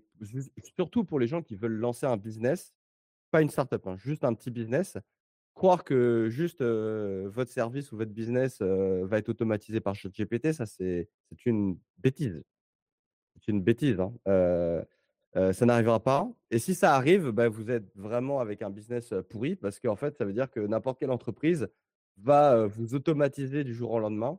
[0.77, 2.75] surtout pour les gens qui veulent lancer un business,
[3.31, 4.99] pas une startup, hein, juste un petit business,
[5.55, 11.09] Croire que juste, votre service ou votre business, va être automatisé par ChatGPT, ça c'est
[11.31, 12.43] c'est une bêtise.
[13.41, 14.13] C'est une bêtise, hein.
[15.53, 19.55] Ça n'arrivera pas et si ça arrive, bah, vous êtes vraiment avec un business, pourri
[19.55, 21.69] parce qu'en fait, ça veut dire que n'importe quelle entreprise
[22.17, 24.39] va, vous automatiser du jour au lendemain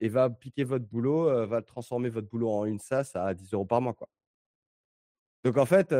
[0.00, 3.64] et va piquer votre boulot, va transformer votre boulot en une SaaS à 10 euros
[3.64, 3.96] par mois.
[5.44, 5.94] Donc en fait,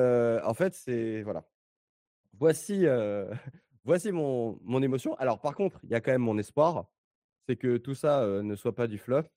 [0.74, 1.44] c'est voilà.
[3.84, 5.14] Voici, mon mon émotion.
[5.14, 6.86] Alors par contre, il y a quand même mon espoir,
[7.48, 9.30] c'est que tout ça, ne soit pas du fluff,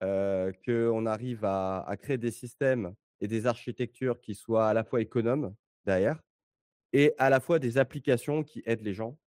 [0.00, 5.54] qu'on arrive à créer des systèmes et des architectures qui soient à la fois économes
[5.84, 6.20] derrière
[6.92, 9.18] et à la fois des applications qui aident les gens.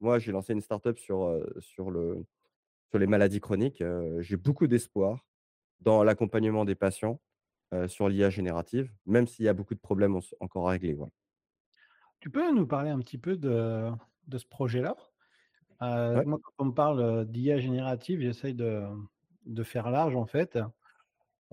[0.00, 2.24] Moi, j'ai lancé une startup sur, sur le
[2.90, 3.82] sur les maladies chroniques,
[4.20, 5.26] j'ai beaucoup d'espoir
[5.80, 7.20] dans l'accompagnement des patients,
[7.88, 10.96] sur l'IA générative, même s'il y a beaucoup de problèmes en encore à régler.
[12.20, 13.90] Tu peux nous parler un petit peu de
[14.28, 14.96] de ce projet-là?
[15.80, 16.24] Ouais.
[16.24, 18.84] moi, quand on me parle, d'IA générative, j'essaye de
[19.44, 20.58] de faire large, en fait.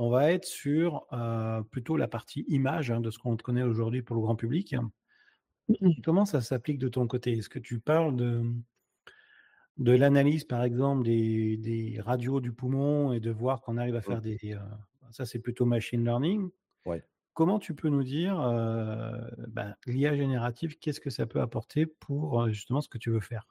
[0.02, 3.64] On va être sur, heu, plutôt la partie image, hein, de ce qu'on te connaît
[3.64, 4.76] aujourd'hui pour le grand public.
[6.04, 7.32] Comment ça s'applique de ton côté?
[7.34, 8.44] Est-ce que tu parles de
[9.78, 14.02] de l'analyse, par exemple, des des radios du poumon et de voir qu'on arrive à
[14.02, 14.60] faire des, heu,
[15.12, 16.50] ça, c'est plutôt machine learning.
[16.86, 17.04] Ouais.
[17.36, 22.44] Comment tu peux nous dire, heu, bah, l'IA générative, qu'est-ce que ça peut apporter pour,
[22.44, 23.48] heu, justement ce que tu veux faire?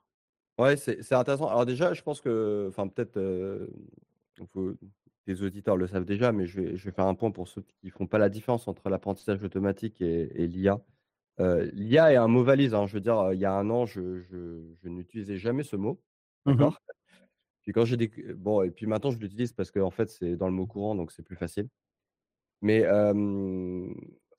[0.58, 1.48] Ouais, c'est intéressant.
[1.48, 3.16] Alors déjà, je pense que enfin peut-être,
[5.26, 7.62] tes auditeurs le savent déjà, mais je vais je vais faire un point pour ceux
[7.62, 10.82] qui font pas la différence entre l'apprentissage automatique et et l'IA.
[11.38, 12.86] L'IA est un mot valise, hein.
[12.86, 16.02] Je veux dire, il y a 1 an, je je je n'utilisais jamais ce mot,
[16.46, 16.70] Mmh mh.
[16.70, 16.80] d'accord?
[17.62, 17.96] Puis quand j'ai
[18.36, 21.12] bon et puis maintenant je l'utilise parce qu'en fait, c'est dans le mot courant, donc
[21.12, 21.68] c'est plus facile.
[22.62, 22.84] Mais,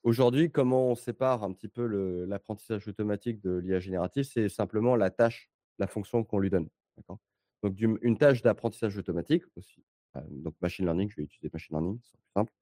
[0.04, 1.86] aujourd'hui, comment on sépare un petit peu
[2.26, 4.24] l'apprentissage automatique de l'IA générative?
[4.24, 6.68] C'est simplement la tâche, la fonction qu'on lui donne,
[6.98, 7.20] d'accord?
[7.64, 9.84] Donc une tâche d'apprentissage automatique aussi,
[10.30, 12.52] donc machine learning, je vais utiliser machine learning, ce sera plus simple.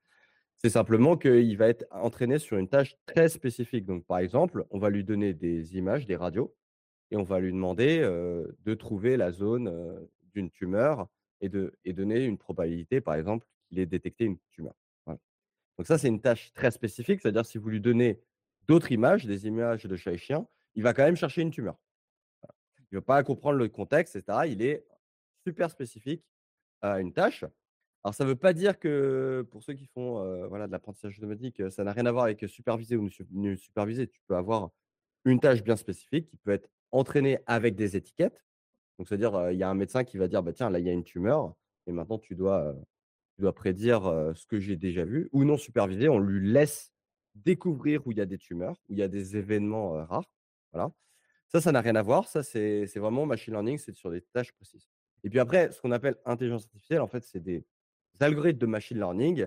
[0.56, 3.86] C'est simplement qu'il va être entraîné sur une tâche très spécifique.
[3.86, 6.54] Donc par exemple, on va lui donner des images, des radios
[7.10, 11.08] et on va lui demander, heu, de trouver la zone, heu, d'une tumeur
[11.40, 14.74] et de donner une probabilité, par exemple, qu'il ait détecté une tumeur.
[15.78, 18.20] Donc ça, c'est une tâche très spécifique, c'est-à-dire si vous lui donnez
[18.68, 21.76] d'autres images, des images de chat et chien, il va quand même chercher une tumeur.
[22.92, 24.46] Il va pas comprendre le contexte et cetera.
[24.46, 24.84] Il est
[25.44, 26.24] super spécifique
[26.82, 27.44] à une tâche.
[28.04, 31.84] Alors ça veut pas dire que pour ceux qui font, voilà, de l'apprentissage automatique, ça
[31.84, 34.08] n'a rien à voir avec superviser ou ne su ne superviser.
[34.08, 34.70] Tu peux avoir
[35.24, 38.44] une tâche bien spécifique qui peut être entraînée avec des étiquettes.
[38.98, 40.90] Donc c'est-à-dire, il y a un médecin qui va dire: «Bah, tiens, là, il y
[40.90, 41.54] a une tumeur
[41.86, 42.74] et maintenant tu dois,
[43.36, 44.02] tu dois prédire,
[44.34, 46.92] ce que j'ai déjà vu» ou non supervisé, on lui laisse
[47.34, 50.30] découvrir où il y a des tumeurs, où il y a des événements, rares.
[50.72, 50.92] Voilà.
[51.48, 52.28] Ça, ça n'a rien à voir.
[52.28, 54.88] Ça, c'est vraiment machine learning, c'est sur des tâches précises.
[55.24, 57.64] Et puis après, ce qu'on appelle intelligence artificielle, en fait, c'est des
[58.20, 59.46] algorithmes de machine learning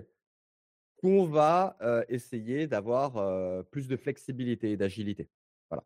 [0.96, 1.76] qu'on va,
[2.08, 5.28] essayer d'avoir, plus de flexibilité et d'agilité.
[5.70, 5.84] Voilà.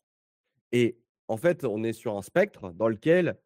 [0.72, 3.37] Et en fait, on est sur un spectre dans lequel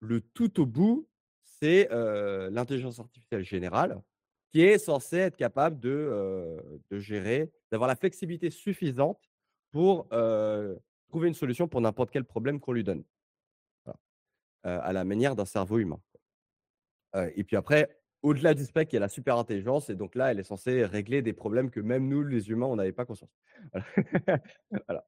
[0.00, 1.08] le tout au bout,
[1.44, 1.88] c'est,
[2.50, 4.00] l'intelligence artificielle générale
[4.50, 6.56] qui est censée être capable de,
[6.90, 9.20] gérer, d'avoir la flexibilité suffisante
[9.70, 10.08] pour,
[11.08, 13.04] trouver une solution pour n'importe quel problème qu'on lui donne.
[14.64, 16.00] Heu, à la manière d'un cerveau humain.
[17.14, 20.14] Heu, et puis après, au-delà du spectre, il y a la super intelligence et donc
[20.14, 23.04] là, elle est censée régler des problèmes que même nous, les humains, on n'avait pas
[23.06, 23.30] conscience.
[24.88, 25.04] Voilà.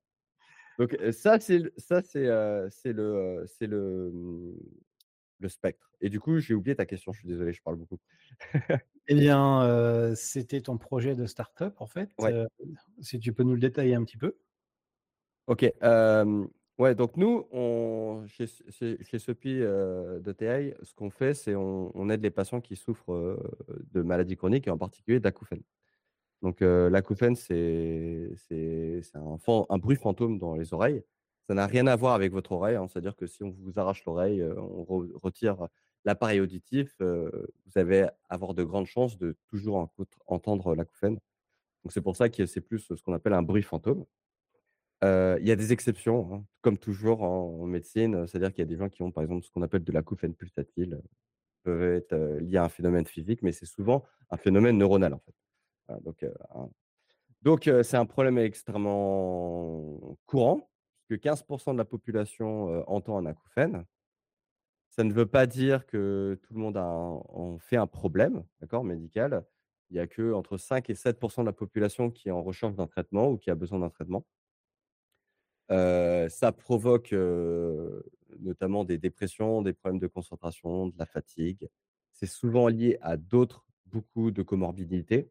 [0.78, 2.28] Donc, heu, ça, c'est ça, c'est,
[2.70, 4.54] c'est le, c'est le, mmh,
[5.40, 5.92] le spectre.
[6.00, 7.98] Et du coup, j'ai oublié ta question, je suis désolé, je parle beaucoup.
[9.08, 12.34] Eh bien, c'était ton projet de start-up, en fait, Ouais.
[13.00, 14.38] si tu peux nous le détailler un petit peu?
[15.46, 15.64] OK,
[16.78, 17.46] ouais, donc nous,
[18.26, 18.46] chez
[19.02, 23.38] chez Sopi, heu, de.TI, ce qu'on fait, c'est on aide les patients qui souffrent, heu,
[23.92, 25.62] de maladies chroniques et en particulier d'acouphènes.
[26.42, 28.30] Donc, heu, l'acouphène, c'est
[29.14, 29.38] un
[29.70, 31.02] un bruit fantôme dans les oreilles.
[31.48, 32.88] Ça n'a rien à voir avec votre oreille, hein.
[32.88, 35.68] C'est-à-dire que si on vous arrache l'oreille, heu, on re retire
[36.04, 39.88] l'appareil auditif, vous allez avoir de grandes chances de toujours
[40.26, 41.14] entendre l'acouphène.
[41.84, 44.04] Donc c'est pour ça que c'est plus ce qu'on appelle un bruit fantôme.
[45.02, 48.76] Il y a des exceptions, hein, comme toujours en médecine, c'est-à-dire qu'il y a des
[48.76, 51.00] gens qui ont, par exemple, ce qu'on appelle de l'acouphène pulsatile,
[51.64, 55.20] peuvent être, heu, liés à un phénomène physique, mais c'est souvent un phénomène neuronal, en
[55.20, 55.34] fait.
[56.04, 56.70] Donc, un
[57.84, 60.70] c'est un problème extrêmement courant,
[61.08, 63.86] puisque 15 % de la population, entend un acouphène.
[64.98, 68.44] Ça ne veut pas dire que tout le monde a en fait un problème,
[68.84, 69.42] médical.
[69.88, 72.74] Il y a qu'entre 5 et 7 % de la population qui est en recherche
[72.74, 74.26] d'un traitement ou qui a besoin d'un traitement.
[75.72, 78.04] Heu, ça provoque, heu,
[78.40, 81.68] notamment des dépressions, des problèmes de concentration, de la fatigue.
[82.12, 85.30] C'est souvent lié à d'autres beaucoup de comorbidités.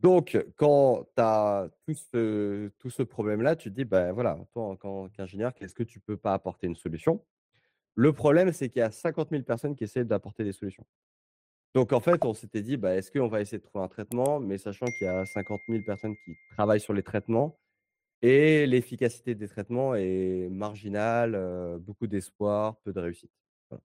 [0.00, 5.08] Donc, quand tu as tout ce problème-là, tu te dis: «Bah, voilà, toi, en tant
[5.08, 7.24] qu'ingénieur, qu'est-ce que tu peux pas apporter une solution?»
[7.96, 10.86] Le problème, c'est qu'il y a 50 000 personnes qui essaient d'apporter des solutions.
[11.74, 14.40] Donc en fait, on s'était dit: «Bah, est-ce qu'on va essayer de trouver un traitement?»
[14.40, 17.58] mais sachant qu'il y a 50 000 personnes qui travaillent sur les traitements
[18.22, 23.32] et l'efficacité des traitements est marginale, beaucoup d'espoir, peu de réussite.
[23.70, 23.82] Voilà.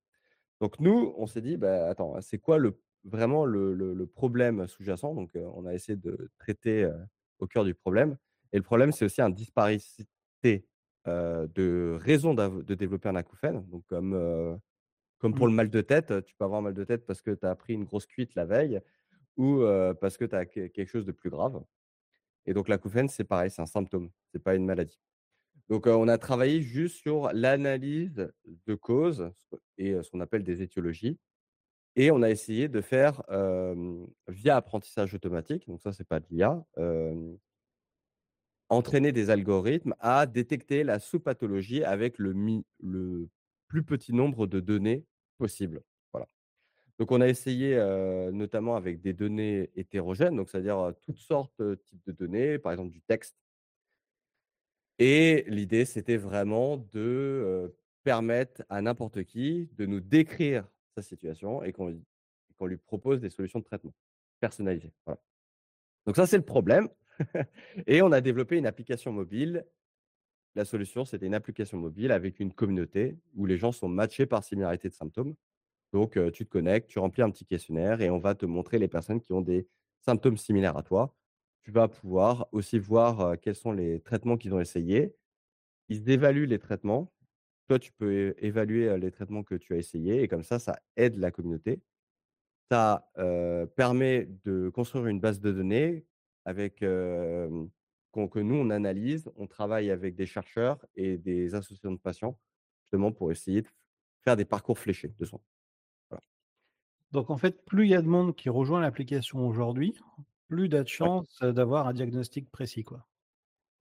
[0.62, 4.67] Donc nous, on s'est dit: «Bah, attends, c'est quoi le vraiment le le le problème
[4.67, 6.89] sous-jacent?» donc, on a essayé de traiter,
[7.39, 8.17] au cœur du problème
[8.54, 10.67] et le problème, c'est aussi un disparicité,
[11.08, 13.65] heu, de raisons de développer un acouphène.
[13.70, 14.60] Donc comme,
[15.20, 15.50] comme pour Mmh.
[15.50, 17.56] le mal de tête, tu peux avoir un mal de tête parce que tu as
[17.56, 18.82] pris une grosse cuite la veille
[19.38, 19.62] ou,
[20.02, 21.63] parce que tu as qu quelque chose de plus grave.
[22.45, 24.99] Et donc l'acouphène, c'est pareil, c'est un symptôme, c'est pas une maladie.
[25.69, 28.30] Donc, on a travaillé juste sur l'analyse
[28.67, 29.32] de causes
[29.77, 31.17] et ce qu'on appelle des étiologies
[31.95, 33.23] et on a essayé de faire,
[34.27, 36.65] via apprentissage automatique, donc ça, c'est pas de l'IA,
[38.69, 42.34] entraîner des algorithmes à détecter la sous-pathologie avec le
[42.80, 43.30] le
[43.67, 45.06] plus petit nombre de données
[45.38, 45.84] possible.
[47.02, 47.76] Donc on a essayé,
[48.32, 52.92] notamment avec des données hétérogènes, donc c'est-à-dire, toutes sortes, heu, types de données, par exemple
[52.92, 53.36] du texte
[55.00, 61.74] et l'idée, c'était vraiment de, permettre à n'importe qui de nous décrire sa situation et
[61.74, 61.88] qu'on
[62.68, 63.96] lui propose des solutions de traitement
[64.40, 64.94] personnalisées.
[66.06, 66.88] Donc ça, c'est le problème
[67.88, 69.66] et on a développé une application mobile.
[70.54, 74.44] La solution, c'était une application mobile avec une communauté où les gens sont matchés par
[74.44, 75.34] similarité de symptômes.
[75.93, 78.88] Donc, tu te connectes, tu remplis un petit questionnaire et on va te montrer les
[78.88, 79.67] personnes qui ont des
[79.99, 81.15] symptômes similaires à toi.
[81.62, 85.13] Tu vas pouvoir aussi voir, quels sont les traitements qu'ils ont essayés.
[85.89, 87.12] Ils évaluent les traitements.
[87.67, 91.17] Toi, tu peux évaluer, les traitements que tu as essayés et comme ça, ça aide
[91.17, 91.82] la communauté.
[92.69, 93.12] Ça,
[93.75, 96.06] permet de construire une base de données
[96.45, 97.69] avec, que
[98.39, 99.30] nous on analyse.
[99.36, 102.39] On travaille avec des chercheurs et des associations de patients,
[102.84, 103.67] justement pour essayer de
[104.23, 105.41] faire des parcours fléchés de soins.
[107.13, 109.95] Donc en fait, plus il y a de monde qui rejoint l'application aujourd'hui,
[110.50, 113.08] plus tu as de chances, d'avoir un diagnostic précis quoi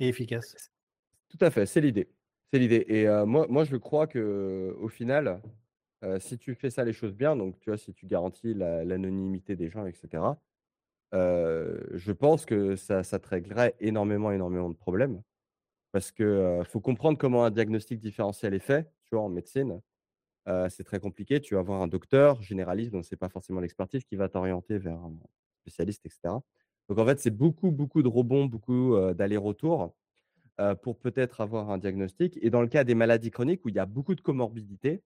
[0.00, 0.56] et efficace.
[1.28, 2.08] Tout à fait, c'est l'idée.
[2.52, 5.40] C'est l'idée et moi moi je crois qu'au final,
[6.04, 8.84] heu, si tu fais ça les choses bien, donc tu vois, si tu garantis la
[8.84, 10.42] l'anonymité des gens et cetera,
[11.14, 15.22] heu, je pense que ça ça te réglerait énormément, énormément de problèmes.
[15.92, 19.80] Parce que, faut comprendre comment un diagnostic différentiel est fait, tu vois, en médecine.
[20.68, 21.40] C'est très compliqué.
[21.40, 24.94] Tu vas voir un docteur généraliste, donc c'est pas forcément l'expertise qui va t'orienter vers
[24.98, 25.14] un
[25.62, 26.42] spécialiste et cetera.
[26.88, 29.94] Donc en fait, c'est beaucoup, beaucoup de rebonds, beaucoup, heu, d'allers-retours,
[30.83, 33.81] pour peut-être avoir un diagnostic et dans le cas des maladies chroniques où il y
[33.81, 35.03] a beaucoup de comorbidités,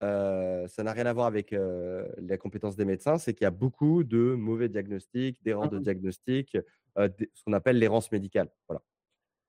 [0.00, 4.04] ça n'a rien à voir avec, la compétence des médecins, c'est qu'il y a beaucoup
[4.04, 5.84] de mauvais diagnostics, d'erreurs Mmh de mh.
[5.84, 6.56] diagnostic,
[6.96, 8.82] ce qu'on appelle l'errance médicale, voilà.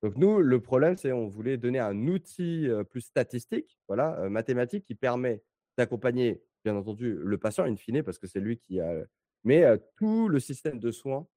[0.03, 4.95] Donc nous, le problème, c'est on voulait donner un outil, plus statistique, voilà, mathématique qui
[4.95, 5.41] permet
[5.77, 9.05] d'accompagner, bien entendu, le patient in fine parce que c'est lui qui a
[9.43, 9.65] mais
[9.97, 11.27] tout le système de soins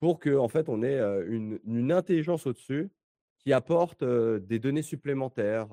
[0.00, 2.90] pour qu'en fait, on ait, une intelligence au-dessus
[3.38, 5.68] qui apporte, des données supplémentaires,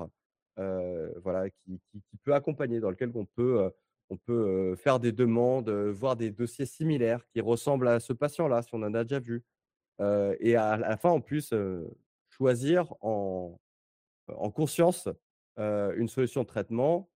[0.58, 3.70] voilà, qui qui peut accompagner, dans lequel on peut,
[4.10, 8.70] on peut, faire des demandes, voir des dossiers similaires qui ressemblent à ce patient-là, si
[8.74, 9.44] on en a déjà vu,
[10.00, 11.90] et à la fin, plus, heu,
[12.30, 13.60] choisir en
[14.30, 15.10] en conscience,
[15.58, 17.10] une solution de traitement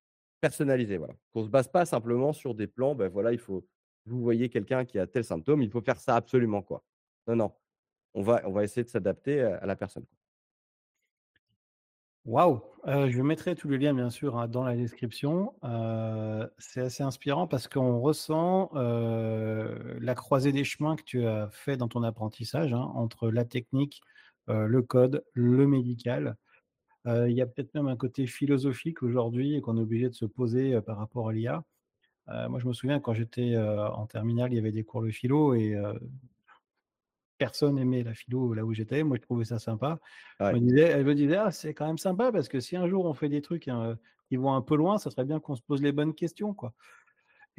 [0.43, 1.15] personnalisée, voilà.
[1.35, 3.67] Qu'on se base pas simplement sur des plans, bah, voilà, il faut
[4.07, 6.85] vous voyez quelqu'un qui a tel symptôme, il faut faire ça absolument, quoi.
[7.29, 7.53] Non, non,
[8.15, 10.07] on va on va essayer de s'adapter, à la personne.
[12.27, 12.61] Waouh!
[12.89, 15.55] Heu, je mettrai tous les liens bien sûr, hein, dans la description.
[15.65, 21.49] Heu, c'est assez inspirant parce qu'on ressent, heu, la croisée des chemins que tu as
[21.53, 24.01] fait dans ton apprentissage, hein, entre la technique,
[24.49, 26.37] le code, le médical.
[27.07, 30.27] Il y a peut-être même un côté philosophique aujourd'hui et qu'on est obligé de se
[30.27, 31.65] poser, par rapport à l'IA.
[32.51, 35.55] Moi je me souviens quand j'étais, en terminale, il y avait des cours de philo
[35.55, 35.77] et
[37.39, 39.05] personne aimait la philo là où j'étais.
[39.05, 40.01] Moi je trouvais ça sympa.
[40.51, 40.57] Je Ouais.
[40.57, 43.05] me disais elle me disait: «Ah c'est quand même sympa parce que si un jour
[43.07, 43.97] on fait des trucs, heu,
[44.29, 46.75] qui vont un peu loin, ça serait bien qu'on se pose les bonnes questions quoi»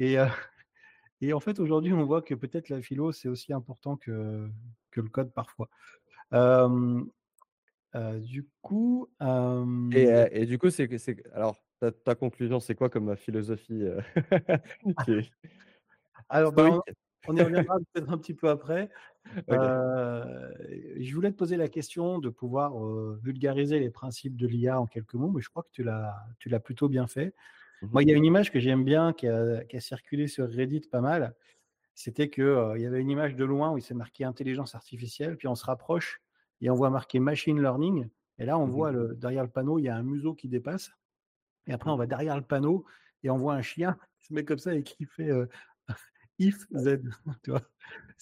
[1.22, 4.48] et en fait aujourd'hui on voit que peut-être la philo c'est aussi important que
[4.92, 5.70] que le code parfois.
[8.20, 9.08] Du coup,
[9.94, 13.84] Et du coup, c'est que c'est que alors ta ta conclusion, c'est quoi comme, philosophie,
[16.28, 16.80] alors, ben,
[17.26, 18.90] on y reviendra peut-être un petit peu après.
[19.50, 20.54] Heu,
[21.00, 24.86] je voulais te poser la question de pouvoir, heu, vulgariser les principes de l'IA en
[24.86, 27.34] quelques mots, mais je crois que tu l'as plutôt bien fait.
[27.80, 27.94] Mmh mh.
[27.94, 30.48] Moi, il y a une image que j'aime bien qui a qui a circulé sur
[30.50, 31.36] Reddit pas mal.
[31.94, 34.74] C'était que, heu, il y avait une image de loin où il s'est marqué intelligence
[34.74, 36.22] artificielle, puis on se rapproche
[36.60, 38.84] et on voit marqué machine learning et là, on Mmh mh.
[38.84, 40.92] voit le derrière le panneau, il y a un museau qui dépasse
[41.66, 42.84] et après on va derrière le panneau
[43.24, 45.30] et on voit un chien qui se met comme ça et qui fait,
[46.38, 46.84] if Ouais.
[46.84, 47.00] Z,
[47.44, 47.62] tu vois?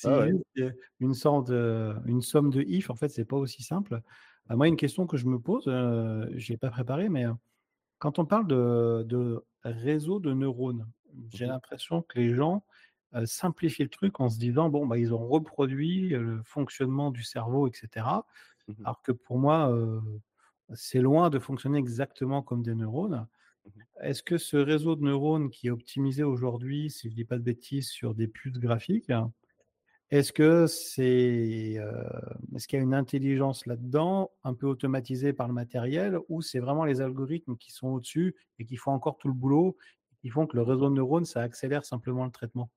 [0.04, 0.30] Ouais, Si ouais.
[0.30, 3.36] juste il y a une sorte de une somme de if, en fait, c'est pas
[3.36, 4.00] aussi simple.
[4.48, 7.24] Bah, moi, une question que je me pose, heu, je l'ai pas préparée, mais,
[7.98, 10.88] quand on parle de de réseau de neurones,
[11.32, 11.48] Mmh j'ai mh.
[11.48, 12.64] l'impression que les gens,
[13.26, 17.68] simplifient le truc en se disant: «Bon, bah, ils ont reproduit, le fonctionnement du cerveau
[17.68, 18.26] et cetera».
[18.68, 18.86] Mmh mh.
[18.86, 19.74] Alors que pour moi,
[20.74, 23.28] c'est loin de fonctionner exactement comme des neurones.
[23.66, 23.82] Mmh mh.
[24.02, 27.42] Est-ce que ce réseau de neurones qui est optimisé aujourd'hui, si je dis pas de
[27.42, 29.10] bêtises, sur des puces graphiques
[30.10, 31.78] Est-ce que c'est,
[32.54, 36.60] est-ce qu'il y a une intelligence là-dedans, un peu automatisée par le matériel ou c'est
[36.60, 39.76] vraiment les algorithmes qui sont au-dessus et qui font encore tout le boulot,
[40.20, 42.70] qui font que le réseau de neurones, ça accélère simplement le traitement?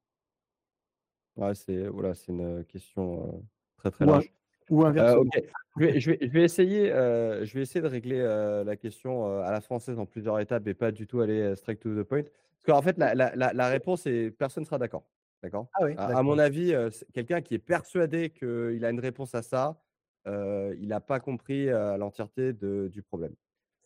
[1.35, 3.43] Ouais, c'est voilà, c'est une, question, heu,
[3.77, 4.33] très, très large.
[4.69, 5.35] Ou inversement?
[5.77, 8.75] je vais je vais je vais essayer, heu, je vais essayer de régler, heu, la
[8.77, 12.03] question, à la française en plusieurs étapes et pas du tout aller, straight to the
[12.07, 12.23] point.
[12.23, 15.09] Parce qu'en fait, la la la la réponse est personne ne sera d'accord,
[15.43, 15.69] d'accord?
[15.73, 16.73] Ah oui, À à mon avis,
[17.13, 19.81] quelqu'un qui est persuadé qu'il a une réponse à ça,
[20.27, 23.35] il a pas compris, l'entièreté du problème.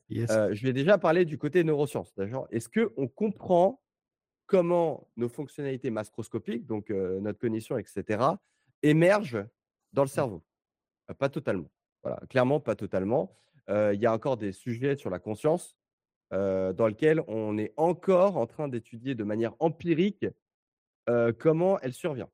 [0.10, 0.40] Yes.
[0.52, 2.48] Je vais déjà parler du côté neurosciences, d'accord?
[2.52, 3.82] Est-ce qu'on comprend
[4.48, 8.42] comment nos fonctionnalités macroscopiques, donc notre cognition et cetera,
[8.84, 9.46] émergent
[9.94, 10.24] dans le Mmh.
[10.24, 10.44] cerveau?
[11.18, 11.70] Pas totalement.
[12.02, 13.36] Voilà, clairement pas totalement.
[13.70, 15.78] Il y a encore des sujets sur la conscience,
[16.32, 20.26] dans lequel on est encore en train d'étudier de manière empirique,
[21.40, 22.30] comment elle survient.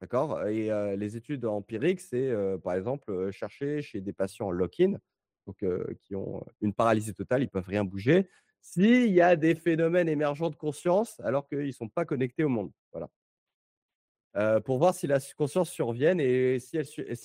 [0.00, 0.46] D'accord?
[0.46, 4.98] Et les études empiriques, c'est, par exemple, chercher chez des patients lock-in,
[5.46, 5.64] donc
[6.02, 8.28] qui ont, une paralysie totale, ils peuvent rien bouger,
[8.60, 12.48] s'il y a des phénomènes émergents de conscience alors qu'ils ne sont pas connectés au
[12.48, 12.72] monde.
[12.90, 13.08] Voilà.
[14.64, 16.76] Pour voir si la conscience survienne et si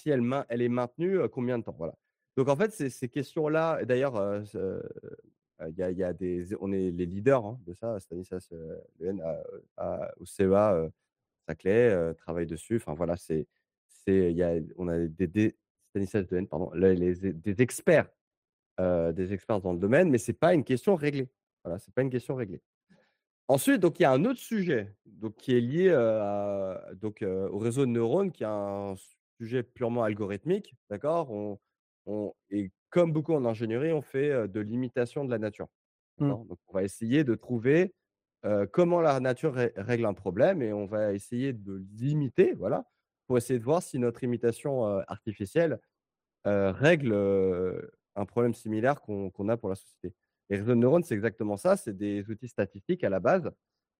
[0.09, 1.75] elle est maintenue, combien de temps?
[1.77, 1.95] Voilà.
[2.37, 4.15] Donc en fait, ces questions-là d'ailleurs,
[5.67, 6.13] il y a
[6.59, 8.49] on est les leaders, hein, de ça, Stanislas,
[8.99, 9.21] Lehen,
[10.17, 10.91] au CEA, heu,
[11.47, 12.77] Saclay, travaille dessus.
[12.77, 13.47] Enfin voilà, c'est
[13.89, 15.57] c'est y a on a des
[15.89, 18.09] Stanislas Dehaene, pardon, les des experts,
[18.79, 21.29] des experts dans le domaine, mais c'est pas une question réglée.
[21.63, 22.61] Voilà, c'est pas une question réglée.
[23.47, 27.57] Ensuite, donc il y a un autre sujet, donc qui est lié, à donc au
[27.57, 28.95] réseau de neurones, qui est un
[29.39, 31.31] sujet purement algorithmique, d'accord?
[31.31, 31.59] On
[32.05, 35.67] on et comme beaucoup en ingénierie, on fait, de l'imitation de la nature,
[36.19, 36.35] Mmh.
[36.35, 36.45] d'accord?
[36.45, 37.93] Donc on va essayer de trouver,
[38.71, 42.85] comment la nature ré règle un problème et on va essayer de l'imiter, voilà,
[43.27, 45.79] pour essayer de voir si notre imitation, artificielle
[46.45, 47.13] règle,
[48.15, 50.15] un problème similaire qu'on qu'on a pour la société.
[50.51, 53.51] Les réseaux de neurones, c'est exactement ça, c'est des outils statistiques à la base,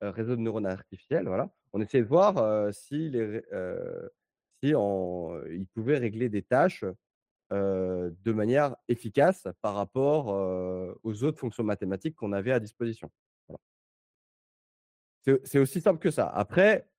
[0.03, 1.51] heu, réseaux de neurones artificiels, voilà.
[1.73, 4.11] On essaie de voir, heu, si heu,
[4.63, 6.85] si en ils pouvaient régler des tâches,
[7.53, 10.27] heu, de manière efficace par rapport,
[11.03, 13.11] aux autres fonctions mathématiques qu'on avait à disposition.
[15.43, 16.27] C'est aussi simple que ça.
[16.27, 16.89] Après,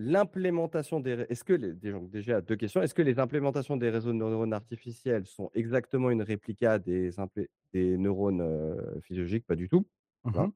[0.00, 2.82] l'implémentation des est-ce que les déjà déjà 2 questions.
[2.82, 7.10] Est-ce que les implémentations des réseaux de neurones artificiels sont exactement une réplica des
[7.72, 9.46] des neurones, heu, physiologiques?
[9.46, 9.86] Pas du tout,
[10.24, 10.52] Mmh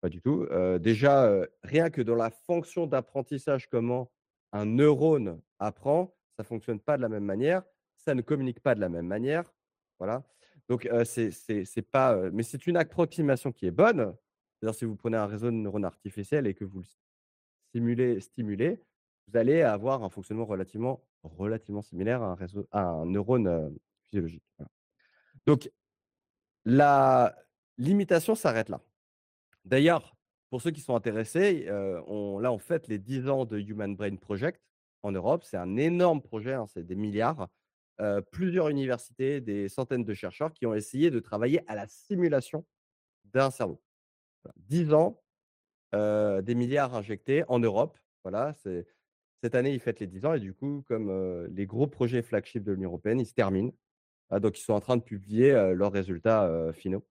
[0.00, 0.46] pas du tout.
[0.50, 4.12] Heu, déjà, heu, rien que dans la fonction d'apprentissage, comment
[4.52, 7.62] un neurone apprend, ça fonctionne pas de la même manière,
[7.96, 9.52] ça ne communique pas de la même manière,
[9.98, 10.24] voilà.
[10.68, 14.16] Donc c'est pas, mais c'est une approximation qui est bonne.
[14.60, 16.84] C'est-à-dire si vous prenez un réseau de neurones artificiels et que vous le
[17.74, 18.80] stimulez stimulez,
[19.28, 23.76] vous allez avoir un fonctionnement relativement relativement similaire à un réseau à un neurone, heu,
[24.04, 24.44] physiologique.
[25.46, 25.70] Donc
[26.64, 27.36] la
[27.78, 28.80] limitation s'arrête là.
[29.64, 30.16] D'ailleurs,
[30.50, 31.68] pour ceux qui sont intéressés,
[32.06, 34.62] on là, on fête les 10 ans de Human Brain Project
[35.02, 35.44] en Europe.
[35.44, 37.48] C'est un énorme projet, hein, c'est des milliards.
[38.00, 42.66] Heu, plusieurs universités, des centaines de chercheurs qui ont essayé de travailler à la simulation
[43.24, 43.82] d'un cerveau.
[44.44, 45.23] Voilà, 10 ans
[45.94, 47.96] Heu, des milliards injectés en Europe.
[48.24, 48.52] Voilà,
[49.42, 52.22] cette année, ils fêtent les 10 ans et du coup, comme, heu, les gros projets
[52.22, 53.72] flagship de l'Union européenne, ils se terminent.
[54.30, 57.06] Ah donc ils sont en train de publier, heu, leurs résultats, finaux.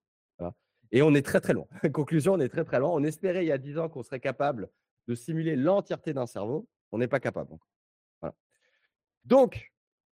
[0.92, 1.66] Et on est très, très loin.
[1.94, 2.90] Conclusion, on est très, très loin.
[2.92, 4.70] On espérait il y a 10 ans qu'on serait capable
[5.08, 6.68] de simuler l'entièreté d'un cerveau.
[6.92, 7.58] On n'est pas capable.
[9.26, 9.72] Donc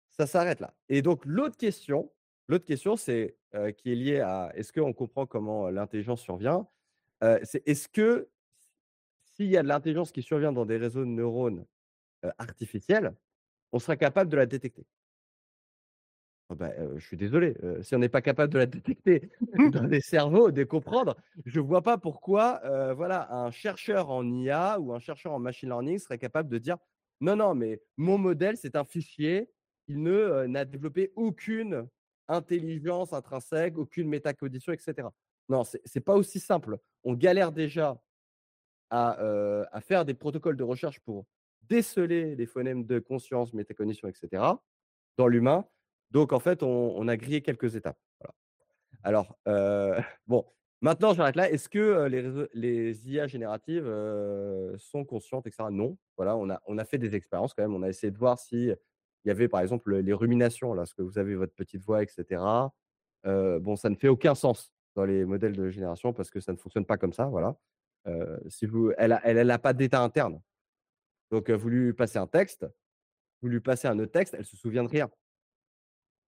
[0.10, 2.12] ça s'arrête là et donc l'autre question
[2.48, 3.38] l'autre question, c'est,
[3.78, 6.68] qui est liée à est-ce qu'on comprend comment, l'intelligence survient?
[7.44, 8.30] C'est est-ce que
[9.36, 11.66] s'il y a de l'intelligence qui survient dans des réseaux de neurones,
[12.40, 13.16] artificiels,
[13.74, 14.86] on sera capable de la détecter?
[16.50, 19.32] Ah bah, je suis désolé, si on n'est pas capable de la détecter
[19.66, 21.16] dans des cerveaux, de comprendre,
[21.46, 22.62] je vois pas pourquoi,
[22.96, 26.78] voilà, un chercheur en IA ou un chercheur en machine learning serait capable de dire:
[27.22, 29.50] «Non, non, mais mon modèle, c'est un fichier,
[29.88, 31.88] il ne, n'a développé aucune
[32.28, 35.14] intelligence intrinsèque, aucune métacognition et cetera».
[35.50, 36.78] Non, c'est c'est pas aussi simple.
[37.04, 38.02] On galère déjà
[38.94, 41.26] à, faire des protocoles de recherche pour
[41.64, 44.64] déceler les phonèmes de conscience, métacognition et cetera,
[45.18, 45.66] dans l'humain.
[46.12, 48.34] Donc en fait, on a grillé quelques étapes, voilà.
[49.04, 49.96] Alors, heu,
[50.28, 50.46] bon,
[50.82, 51.50] maintenant j'arrête là.
[51.52, 52.08] Est-ce que,
[52.54, 53.86] les IA génératives,
[54.78, 55.72] sont conscientes et cetera?
[55.72, 55.98] Non.
[56.18, 57.76] Voilà, on a on a fait des expériences quand même.
[57.76, 58.78] On a essayé de voir s'il
[59.26, 62.74] y avait par exemple, les ruminations, là, que vous avez votre petite voix et cetera.
[63.26, 66.52] Heu, bon, ça ne fait aucun sens dans les modèles de génération parce que ça
[66.54, 67.58] ne fonctionne pas comme ça, voilà.
[68.06, 70.42] Elle a elle elle a pas d'état interne.
[71.32, 72.66] Donc, vous lui passez un texte,
[73.42, 75.10] vous lui passez un autre texte, elle se souvient de rien.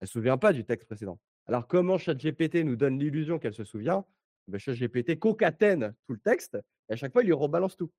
[0.00, 1.18] Elle ne se souvient pas du texte précédent.
[1.46, 4.04] Alors, comment ChatGPT nous donne l'illusion qu'elle se souvient?
[4.48, 6.58] Ben, ChatGPT concatène tout le texte
[6.88, 7.90] et à chaque fois, il lui rebalance tout.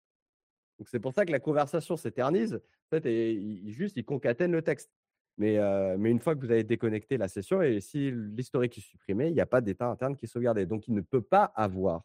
[0.79, 2.55] Donc, c'est pour ça que la conversation s'éternise.
[2.55, 4.91] En fait, et, il, juste, il concatène le texte.
[5.37, 9.33] Mais, une fois que vous avez déconnecté la session et si l'historique est supprimé, il
[9.33, 10.65] n'y a pas d'état interne qui est sauvegardé.
[10.65, 12.03] Donc, il ne peut pas avoir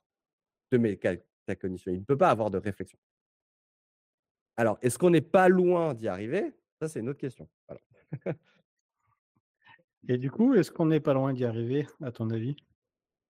[0.71, 0.79] de
[1.49, 2.99] Il ne peut pas avoir de réflexion.
[4.57, 6.53] Alors, est-ce qu'on n'est pas loin d'y arriver?
[6.81, 7.49] Ça, c'est une autre question.
[10.09, 12.57] Et du coup, est-ce qu'on n'est pas loin d'y arriver, à ton avis?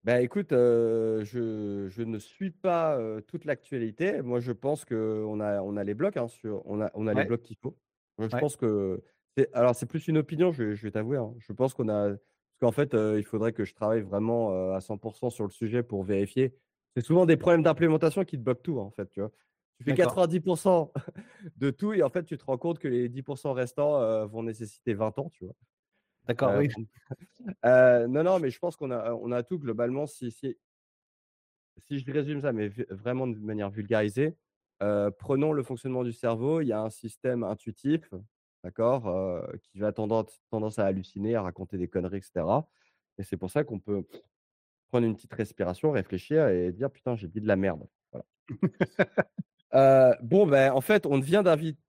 [0.05, 2.99] Ben écoute, je, je, ne suis pas
[3.29, 4.21] toute l'actualité.
[4.23, 7.15] Moi, je pense qu'on a, on a les blocs, hein, sur, on a, on a
[7.15, 7.77] les blocs qu'il faut.
[8.19, 9.03] je pense que.
[9.53, 11.19] Alors, c'est plus une opinion, je, je vais t'avouer.
[11.19, 11.33] Hein.
[11.39, 12.09] Je pense qu'on a.
[12.09, 16.03] Parce qu'en fait, il faudrait que je travaille vraiment à 100% sur le sujet pour
[16.05, 16.57] vérifier.
[16.95, 19.09] C'est souvent des problèmes d'implémentation qui te bloquent tout, en fait.
[19.11, 19.31] Tu vois.
[19.79, 20.93] Tu fais 90%
[21.57, 24.95] de tout et en fait, tu te rends compte que les 10% restants vont nécessiter
[24.95, 25.55] 20 ans, tu vois.
[26.29, 26.69] D'accord, oui.
[27.65, 30.07] non, non, mais je pense qu'on a, on a tout globalement.
[30.07, 30.57] Si, si,
[31.79, 34.37] si je résume ça, mais vraiment de manière vulgarisée,
[35.19, 36.61] prenons le fonctionnement du cerveau.
[36.61, 38.13] Il y a un système intuitif,
[38.63, 42.45] d'accord, qui va tendance, tendance à halluciner, à raconter des conneries, etc.
[43.19, 44.05] Et c'est pour ça qu'on peut
[44.93, 47.89] prendre une petite respiration, réfléchir et dire putain, j'ai dit de la merde.
[48.13, 48.27] Voilà.
[50.23, 51.81] bon, ben, en fait, on vient d'inviter,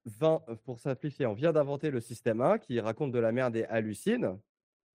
[0.64, 4.40] pour simplifier, on vient d'inventer le système 1 qui raconte de la merde et hallucine.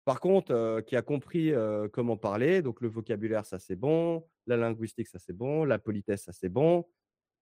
[0.06, 1.52] Par contre, qui a compris
[1.92, 6.24] comment parler, donc le vocabulaire, ça c'est bon, la linguistique, ça c'est bon, la politesse,
[6.24, 6.86] ça c'est bon.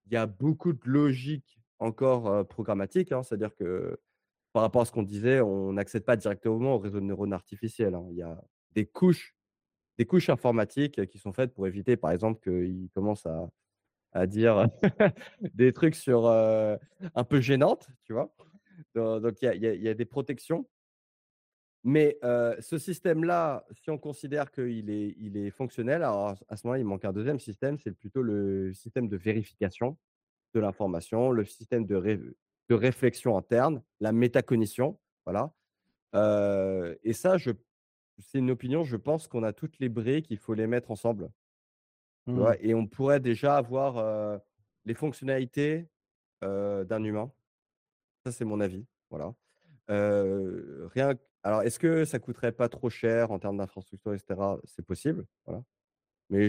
[0.06, 3.98] Il y a beaucoup de logique encore programmatique, hein, c'est-à-dire que
[4.54, 7.94] par rapport à ce qu'on disait, on n'accède pas directement au réseau de neurones artificiels.
[7.94, 8.06] Hein.
[8.12, 9.33] Il y a des couches,
[9.98, 13.48] des couches informatiques qui sont faites pour éviter, par exemple, qu'ils commencent à,
[14.12, 14.68] à dire
[15.54, 18.34] des trucs sur un peu gênantes, tu vois?
[18.94, 20.66] Donc, il y, a, des protections.
[21.82, 26.80] Mais ce système-là, si on considère qu'il est, il est fonctionnel, alors à ce moment-là,
[26.80, 29.98] il manque un deuxième système, c'est plutôt le système de vérification
[30.54, 32.36] de l'information, le système de,
[32.68, 34.98] de réflexion interne, la métacognition.
[35.26, 35.52] Voilà.
[37.02, 37.36] et ça,
[38.18, 41.30] c'est une opinion, je pense qu'on a toutes les briques, il faut les mettre ensemble.
[42.26, 42.54] Mmh.
[42.60, 44.40] et on pourrait déjà avoir
[44.86, 45.86] les fonctionnalités
[46.40, 47.30] d'un humain.
[48.24, 48.86] Ça, c'est mon avis.
[49.10, 49.34] Voilà.
[49.88, 51.14] rien...
[51.42, 54.40] Alors, est-ce que ça coûterait pas trop cher en termes d'infrastructure, etc.
[54.64, 55.26] C'est possible.
[55.44, 55.62] Voilà.
[56.30, 56.48] Mais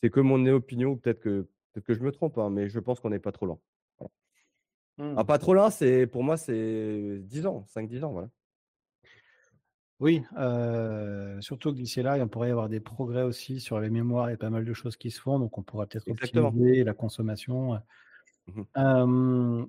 [0.00, 2.98] c'est que mon opinion, peut-être que, peut que je me trompe, hein, mais je pense
[2.98, 3.60] qu'on n'est pas trop loin.
[4.98, 5.24] Mmh.
[5.24, 8.10] pas trop loin, c'est pour moi, c'est 10 ans, 5-10 ans.
[8.10, 8.28] Voilà.
[10.00, 10.22] Oui,
[11.40, 14.50] surtout d'ici là, il pourrait y avoir des progrès aussi sur les mémoires et pas
[14.50, 17.80] mal de choses qui se font, donc on pourra peut-être optimiser la consommation.
[18.76, 19.64] Mmh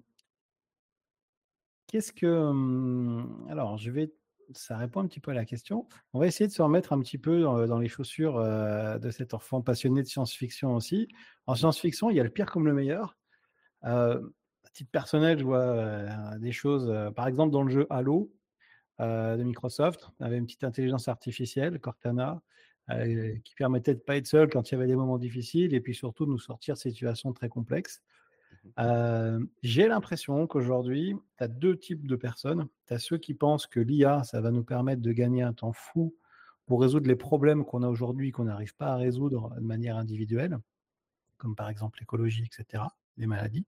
[1.88, 4.13] qu'est-ce que, mmh, alors je vais
[4.53, 5.88] ça répond un petit peu à la question.
[6.13, 9.61] On va essayer de se remettre un petit peu dans, les chaussures, de cet enfant
[9.61, 11.07] passionné de science-fiction aussi.
[11.45, 13.15] En science-fiction, il y a le pire comme le meilleur.
[13.84, 14.17] à
[14.73, 18.32] titre personnel, je vois, des choses, par exemple dans le jeu Halo
[19.00, 20.10] de Microsoft.
[20.20, 22.41] Avait une petite intelligence artificielle, Cortana,
[22.91, 25.76] euh, qui permettait de ne pas être seul quand il y avait des moments difficiles
[25.76, 28.02] et puis surtout de nous sortir de situations très complexes.
[28.02, 32.68] Mmh euh, j'ai l'impression qu'aujourd'hui, tu as deux types de personnes.
[32.88, 35.72] Tu as ceux qui pensent que l'IA, ça va nous permettre de gagner un temps
[35.72, 36.16] fou
[36.66, 40.58] pour résoudre les problèmes qu'on a aujourd'hui, qu'on n'arrive pas à résoudre de manière individuelle,
[41.38, 42.84] comme par exemple l'écologie, etc.,
[43.18, 43.66] les maladies.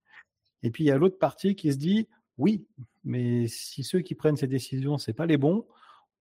[0.64, 2.08] Et puis il y a l'autre partie qui se dit
[2.38, 2.68] oui,
[3.04, 5.68] mais si ceux qui prennent ces décisions, ce pas les bons,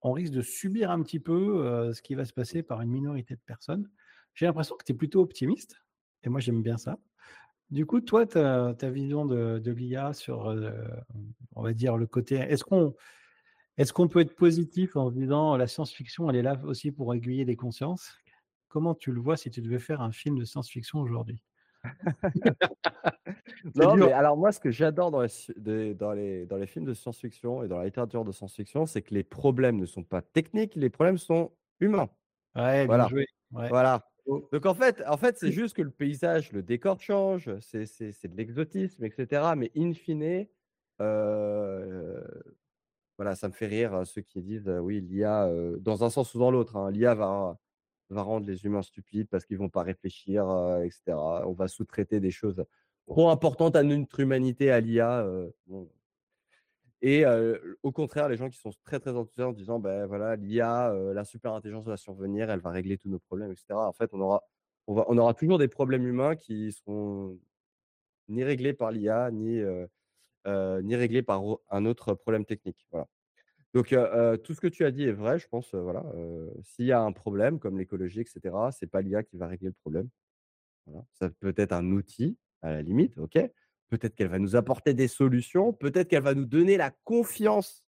[0.03, 3.35] on risque de subir un petit peu ce qui va se passer par une minorité
[3.35, 3.89] de personnes.
[4.35, 5.83] J'ai l'impression que tu es plutôt optimiste,
[6.23, 6.99] et moi j'aime bien ça.
[7.71, 10.55] Du coup, toi, ta, vision de, l'IA sur,
[11.55, 12.37] on va dire, le côté...
[12.37, 12.95] Est-ce qu'on
[13.79, 17.57] est peut être positif en disant la science-fiction, elle est là aussi pour aiguiller les
[17.57, 18.19] consciences?
[18.69, 21.43] Comment tu le vois si tu devais faire un film de science-fiction aujourd'hui?
[23.75, 26.95] non, mais alors moi, ce que j'adore dans les, dans, les, dans les films de
[26.95, 30.75] science-fiction et dans la littérature de science-fiction, c'est que les problèmes ne sont pas techniques,
[30.75, 32.11] les problèmes sont humains.
[32.55, 33.05] Ouais, voilà.
[33.05, 33.27] Bien joué.
[33.51, 34.07] Voilà.
[34.27, 34.47] Oh.
[34.53, 38.37] Donc en fait, en fait c'est juste que le paysage, le décor change, c'est de
[38.37, 39.43] l'exotisme, etc.
[39.57, 40.47] Mais in fine,
[41.01, 42.23] euh,
[43.17, 46.35] voilà, ça me fait rire hein, ceux qui disent oui, l'IA, euh, dans un sens
[46.35, 47.59] ou dans l'autre, hein, l'IA va,
[48.15, 50.45] va rendre les humains stupides parce qu'ils vont pas réfléchir,
[50.83, 51.17] etc.
[51.47, 52.65] On va sous-traiter des choses
[53.07, 55.27] trop importantes à notre humanité, à l'IA.
[57.03, 57.25] Et
[57.83, 61.25] au contraire, les gens qui sont très très enthousiastes en disant ben voilà, l'IA, la
[61.25, 63.67] super intelligence va survenir, elle va régler tous nos problèmes, etc.
[63.75, 64.43] En fait, on aura,
[64.87, 67.39] on, aura toujours des problèmes humains qui seront
[68.29, 69.63] ni réglés par l'IA, ni
[70.47, 73.07] ni réglé par un autre problème technique, voilà.
[73.75, 73.89] Donc,
[74.45, 76.05] tout ce que tu as dit est vrai, je pense, voilà,
[76.63, 79.69] s'il y a un problème comme l'écologie et cetera, c'est pas l'IA qui va régler
[79.69, 80.09] le problème.
[80.87, 83.39] Voilà, ça peut être un outil à la limite, OK.
[83.91, 87.85] Peut-être qu'elle va nous apporter des solutions, peut-être qu'elle va nous donner la confiance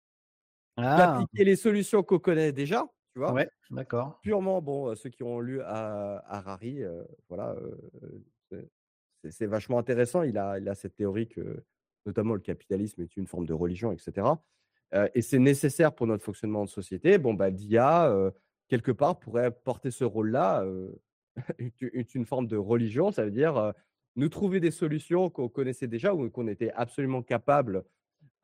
[0.78, 1.32] Ah!
[1.32, 3.34] d'appliquer les solutions qu'on connaît déjà, tu vois?
[3.34, 4.22] Ouais, d'accord.
[4.22, 6.82] Purement, bon, ceux qui ont lu Ha Harari,
[7.30, 7.56] voilà,
[8.52, 8.70] c'est
[9.24, 10.24] c'est c'est vachement intéressant.
[10.24, 11.64] Il a il a cette théorie que,
[12.08, 13.98] notamment, le capitalisme est une forme de religion et
[14.96, 17.18] heu et c'est nécessaire pour notre fonctionnement de société.
[17.18, 18.32] Bon, bah, l'IA, heu,
[18.68, 20.66] quelque part, pourrait porter ce rôle-là,
[21.60, 23.12] est une forme de religion.
[23.12, 23.74] Ça veut dire,
[24.16, 27.84] nous trouver des solutions qu'on connaissait déjà ou qu'on était absolument capable,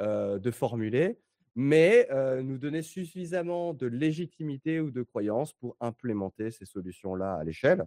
[0.01, 1.19] de formuler,
[1.55, 2.07] mais
[2.43, 7.85] nous donner suffisamment de légitimité ou de croyance pour implémenter ces solutions-là à l'échelle.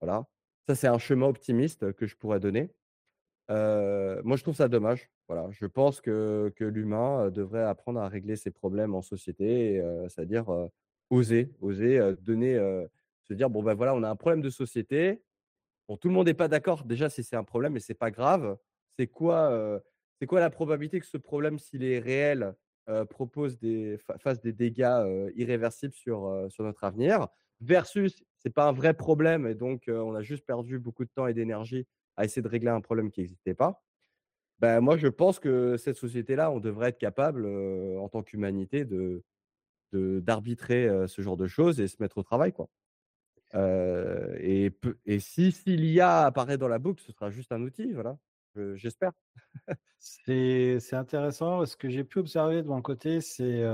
[0.00, 0.26] Voilà,
[0.66, 2.70] ça, c'est un chemin optimiste que je pourrais donner.
[3.48, 5.10] Moi, je trouve ça dommage.
[5.28, 10.46] Voilà, je pense que que l'humain, devrait apprendre à régler ses problèmes en société c'est-à-dire,
[11.10, 12.54] oser oser, donner,
[13.24, 15.22] se dire: «Bon, bah, voilà, on a un problème de société.
[15.88, 18.10] Bon, tout le monde est pas d'accord, déjà, si c'est un problème, mais c'est pas
[18.10, 18.58] grave.
[18.98, 19.82] C'est quoi,
[20.20, 22.54] c'est quoi la probabilité que ce problème, s'il est réel,
[23.10, 27.28] propose des fa fasse des dégâts, irréversibles sur, sur notre avenir?
[27.60, 31.26] Versus c'est pas un vrai problème et donc on a juste perdu beaucoup de temps
[31.26, 31.86] et d'énergie
[32.16, 33.84] à essayer de régler un problème qui existait pas».
[34.60, 39.24] Bah, moi, je pense que cette société-là, on devrait être capable, en tant qu'humanité de
[39.92, 42.68] d'arbitrer, ce genre de choses et se mettre au travail, quoi.
[44.40, 44.72] Et
[45.06, 48.18] et si l'IA apparaît dans la boucle, ce sera juste un outil, voilà,
[48.56, 49.12] je j'espère.
[49.98, 51.66] C'est intéressant.
[51.66, 53.64] Ce que j'ai pu observer de mon côté, c'est,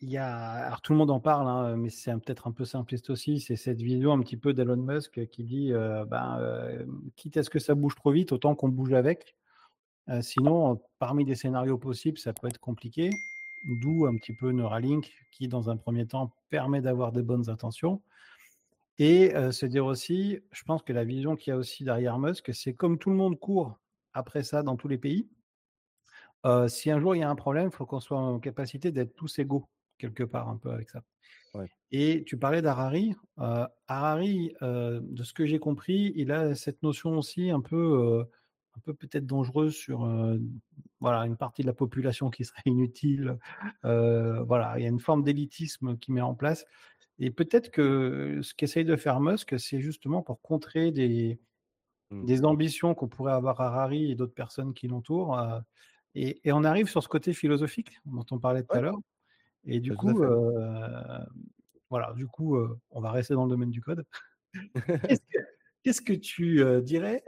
[0.00, 2.64] il y a alors tout le monde en parle, hein, mais c'est peut-être un peu
[2.64, 6.38] simpliste aussi, c'est cette vision un petit peu d'Elon Musk qui dit, heu, ben,
[7.16, 9.36] «Quitte à ce que ça bouge trop vite, autant qu'on bouge avec».
[10.22, 13.10] Sinon, parmi les scénarios possibles, ça peut être compliqué.
[13.82, 18.02] D'où un petit peu Neuralink qui, dans un 1er temps, permet d'avoir des bonnes intentions
[18.98, 22.52] et se dire aussi, je pense que la vision qu'il y a aussi derrière Musk,
[22.54, 23.78] c'est comme tout le monde court
[24.14, 25.28] après ça dans tous les pays
[26.68, 29.14] si un jour il y a un problème, il faut qu'on soit en capacité d'être
[29.14, 29.68] tous égaux,
[30.00, 31.04] quelque part, un peu avec ça
[31.54, 31.70] Ouais.
[31.92, 36.82] et tu parlais d'Harari, heu, Harari, heu, de ce que j'ai compris, il a cette
[36.82, 38.30] notion aussi un peu, heu,
[38.76, 40.06] un peu peut-être dangereuse sur,
[41.00, 43.38] voilà, une partie de la population qui serait inutile,
[43.82, 46.64] voilà, il y a une forme d'élitisme qu'il met en place
[47.20, 51.40] et peut-être que ce qu'essaye de faire Musk, c'est justement pour contrer des
[52.10, 52.24] Mmh.
[52.24, 55.38] des ambitions qu'on pourrait avoir Harari et d'autres personnes qui l'entourent,
[56.14, 58.98] et et on arrive sur ce côté philosophique dont on parlait tout à l'heure
[59.64, 61.26] et du coup, heu,
[61.90, 64.04] voilà, du coup, heu, on va rester dans le domaine du code.
[65.06, 65.38] Qu'est-ce que
[65.84, 67.24] qu'est-ce que tu, heu, dirais,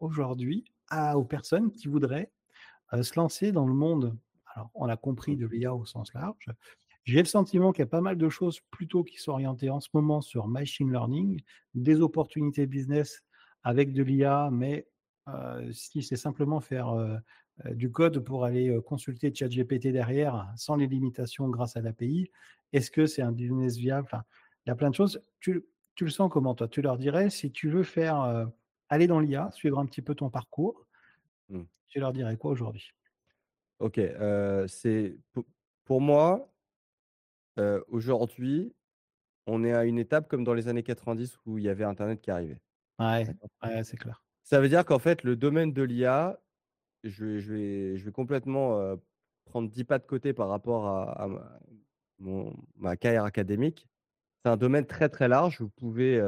[0.00, 2.32] aujourd'hui à aux personnes qui voudraient,
[3.02, 4.18] se lancer dans le monde,
[4.54, 6.46] alors on a compris de l'IA au sens large.
[7.04, 9.80] J'ai le sentiment qu'il y a pas mal de choses plutôt qui sont orientées en
[9.80, 11.42] ce moment sur machine learning,
[11.74, 13.22] des opportunités business
[13.64, 14.88] avec de l'IA, mais
[15.72, 16.94] si c'est simplement faire,
[17.70, 22.30] du code pour aller, heu, consulter ChatGPT derrière, sans les limitations grâce à l'API,
[22.72, 24.04] est-ce que c'est un business viable?
[24.06, 24.24] Enfin,
[24.66, 25.22] il y a plein de choses.
[25.40, 26.68] Tu tu le sens comment toi?
[26.68, 28.46] Tu leur dirais si tu veux faire, heu,
[28.90, 30.86] aller dans l'IA, suivre un petit peu ton parcours
[31.48, 31.66] Mmh.
[31.88, 32.92] tu leur dirais quoi aujourd'hui?
[33.78, 34.00] OK,
[34.68, 35.44] c'est pou
[35.84, 36.52] pour moi
[37.88, 38.74] aujourd'hui,
[39.46, 42.20] on est à une étape comme dans les années 90 où il y avait internet
[42.22, 42.60] qui arrivait.
[42.98, 43.26] Ouais,
[43.62, 44.22] ouais, c'est clair.
[44.44, 46.40] Ça veut dire qu'en fait, le domaine de l'IA,
[47.04, 48.96] je vais complètement,
[49.44, 51.28] prendre 10 pas de côté par rapport à
[52.18, 53.88] ma carrière académique.
[54.42, 55.60] C'est un domaine très, très large.
[55.60, 56.22] Vous pouvez,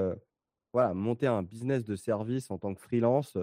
[0.75, 3.37] monter un business de service en tant que freelance,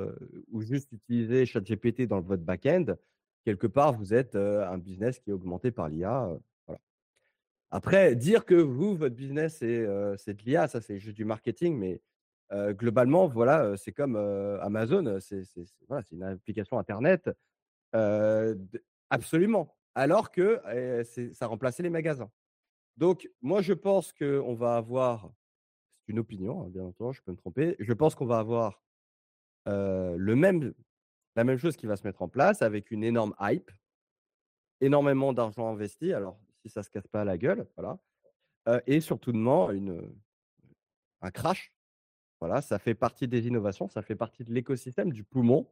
[0.51, 2.95] ou juste utiliser ChatGPT dans votre back-end.
[3.43, 6.29] Quelque part, vous êtes, un business qui est augmenté par l'IA.
[7.71, 12.01] Après, dire que vous, votre business, c'est de l'IA, ça, c'est juste du marketing, mais
[12.51, 14.15] globalement, voilà, c'est comme,
[14.61, 15.43] Amazon, c'est
[15.87, 17.29] voilà, une application internet,
[19.09, 19.75] absolument.
[19.95, 20.61] Alors que,
[21.33, 22.31] ça remplaçait les magasins.
[22.97, 25.31] Donc moi, je pense qu'on va avoir
[26.05, 27.75] c'est une opinion, hein, bien entendu, je peux me tromper.
[27.79, 28.83] Je pense qu'on va avoir,
[29.65, 30.73] le même
[31.35, 33.71] la même chose qui va se mettre en place avec une énorme hype
[34.81, 37.97] énormément d'argent investi, alors si ça se casse pas la gueule, voilà,
[38.87, 40.13] et surtounement une,
[41.21, 41.73] un crash.
[42.45, 45.67] Voilà, ça fait partie des innovations, ça fait partie de l'écosystème, du poumon.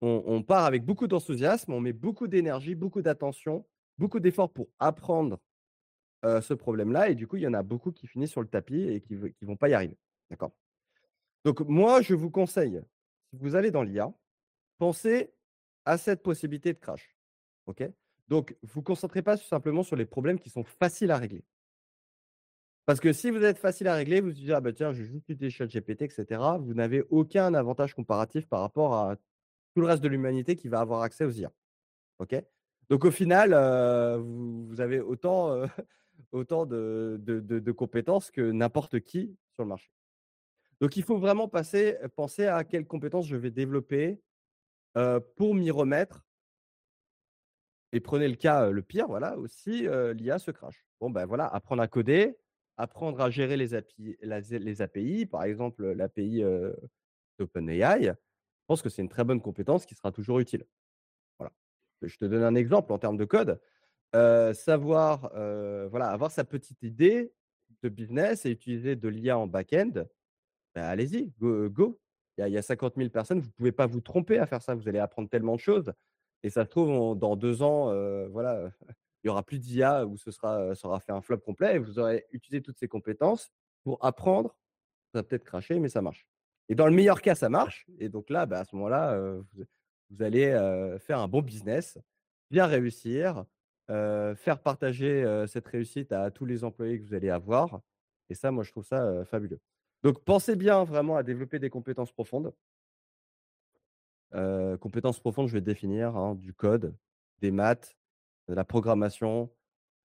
[0.00, 3.64] On part avec beaucoup d'enthousiasme, on met beaucoup d'énergie, beaucoup d'attention,
[3.96, 5.38] beaucoup d'efforts pour apprendre,
[6.24, 8.48] heu, ce problème-là et du coup, il y en a beaucoup qui finissent sur le
[8.48, 9.98] tapis et qui qui vont pas y arriver.
[10.30, 10.50] D'accord?
[11.44, 12.80] Donc moi, je vous conseille,
[13.30, 14.12] si vous allez dans l'IA,
[14.78, 15.32] pensez
[15.84, 17.16] à cette possibilité de crash.
[17.66, 17.84] OK?
[18.26, 21.44] Donc, vous ne concentrez pas simplement sur les problèmes qui sont faciles à régler.
[22.90, 25.02] Parce que si vous êtes facile à régler, vous vous dites, ah bah tiens, je
[25.02, 26.42] vais juste utiliser ChatGPT, etc.
[26.58, 30.80] Vous n'avez aucun avantage comparatif par rapport à tout le reste de l'humanité qui va
[30.80, 31.52] avoir accès aux IA.
[32.18, 32.34] OK?
[32.88, 33.50] Donc, au final,
[34.20, 35.62] vous, avez autant,
[36.32, 39.92] autant de, compétences que n'importe qui sur le marché.
[40.80, 44.20] Donc, il faut vraiment passer, penser à quelles compétences je vais développer
[45.36, 46.24] pour m'y remettre.
[47.92, 50.84] Et prenez le cas le pire, voilà, aussi, l'IA se crache.
[50.98, 52.36] Bon, ben voilà, apprendre à coder,
[52.80, 56.42] apprendre à gérer les API, les API par exemple l'API
[57.38, 58.04] d'OpenAI.
[58.04, 60.64] Je pense que c'est une très bonne compétence qui sera toujours utile.
[61.38, 61.52] Voilà.
[62.02, 63.60] Je te donne un exemple en termes de code.
[64.12, 65.30] savoir,
[65.90, 67.32] voilà, avoir sa petite idée
[67.82, 70.04] de business et utiliser de l'IA en back-end,
[70.74, 71.98] bah, allez-y, go.
[72.38, 74.74] Il, y a, 50 000 personnes, vous ne pouvez pas vous tromper à faire ça.
[74.74, 75.92] Vous allez apprendre tellement de choses.
[76.42, 77.92] Et ça se trouve, dans deux ans,
[78.30, 78.70] voilà,
[79.22, 81.78] il n'y aura plus d'IA où ce sera, ça aura fait un flop complet et
[81.78, 83.50] vous aurez utilisé toutes ces compétences
[83.82, 84.56] pour apprendre.
[85.12, 86.26] Ça va peut-être cracher, mais ça marche.
[86.68, 87.86] Et dans le meilleur cas, ça marche.
[87.98, 89.18] Et donc là, bah, à ce moment-là,
[90.08, 90.50] vous, allez
[91.00, 91.98] faire un bon business,
[92.50, 93.44] bien réussir,
[93.88, 97.80] faire partager cette réussite à tous les employés que vous allez avoir.
[98.30, 99.60] Et ça, moi, je trouve ça fabuleux.
[100.02, 102.54] Donc, pensez bien vraiment à développer des compétences profondes.
[104.80, 106.96] compétences profondes, je vais définir hein, du code,
[107.40, 107.96] des maths,
[108.54, 109.50] la programmation,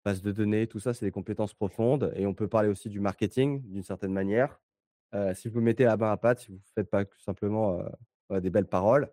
[0.04, 2.12] base de données, tout ça, c'est des compétences profondes.
[2.16, 4.60] Et on peut parler aussi du marketing d'une certaine manière.
[5.34, 7.82] si vous mettez la main à pâte, si vous ne faites pas simplement
[8.30, 9.12] des belles paroles,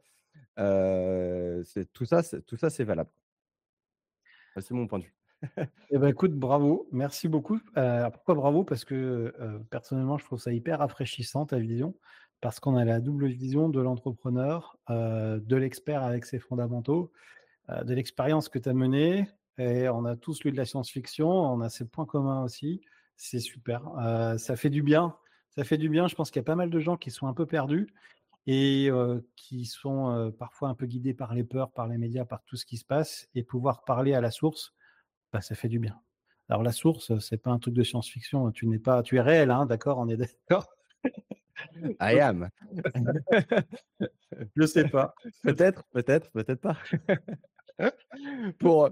[0.56, 3.12] tout ça, tout ça, c'est valable.
[4.60, 5.16] C'est mon point de vue.
[5.92, 7.60] Eh ben, écoute, bravo, merci beaucoup.
[8.14, 8.64] pourquoi bravo?
[8.64, 9.34] Parce que
[9.70, 11.96] personnellement, je trouve ça hyper rafraîchissant ta vision,
[12.42, 17.12] parce qu'on a la double vision de l'entrepreneur, de l'expert avec ses fondamentaux,
[17.84, 21.62] de l'expérience que tu as menée, et on a tous lu de la science-fiction, on
[21.62, 22.82] a ces points communs aussi.
[23.18, 23.84] C'est super.
[24.38, 25.16] ça fait du bien.
[25.50, 26.08] Ça fait du bien.
[26.08, 27.88] Je pense qu'il y a pas mal de gens qui sont un peu perdus
[28.48, 28.90] et
[29.36, 32.66] qui sont parfois un peu guidés par les peurs, par les médias, par tout ce
[32.66, 34.74] qui se passe, et pouvoir parler à la source
[35.32, 36.00] bah, ça fait du bien.
[36.50, 38.52] Alors la source, c'est pas un truc de science-fiction.
[38.52, 40.00] Tu n'es pas, tu es réel, hein, d'accord?
[40.00, 40.68] On est d'accord?
[42.00, 42.50] I am.
[44.56, 45.14] Je sais pas.
[45.44, 46.78] Peut-être, peut-être, peut-être pas.
[48.60, 48.90] pour,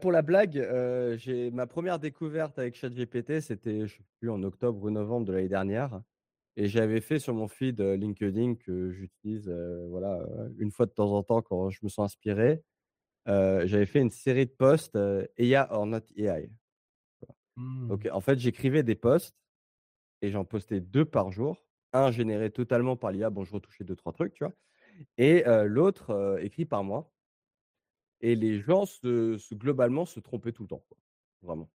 [0.00, 4.42] pour la blague, euh, j'ai ma première découverte avec ChatGPT, c'était je sais plus en
[4.42, 6.00] octobre ou novembre de l'année dernière,
[6.56, 10.26] et j'avais fait sur mon feed euh, LinkedIn que j'utilise euh, voilà
[10.58, 12.62] une fois de temps en temps quand je me sens inspiré.
[13.28, 16.48] Euh, j'avais fait une série de posts euh, AI or not AI.
[17.56, 18.10] Donc, mmh.
[18.12, 19.36] en fait, j'écrivais des posts
[20.22, 21.56] et j'en postais deux par jour.
[21.92, 24.52] Un généré totalement par l'IA, bon, je retouchais deux, trois trucs, tu vois.
[25.18, 27.10] Et euh, l'autre écrit par moi.
[28.20, 30.84] Et les gens, se, globalement, se trompaient tout le temps,
[31.42, 31.70] vraiment.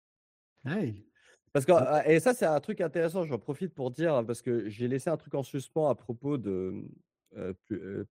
[1.53, 4.69] Parce que, ah, et ça, c'est un truc intéressant, j'en profite pour dire, parce que
[4.69, 6.85] j'ai laissé un truc en suspens à propos de,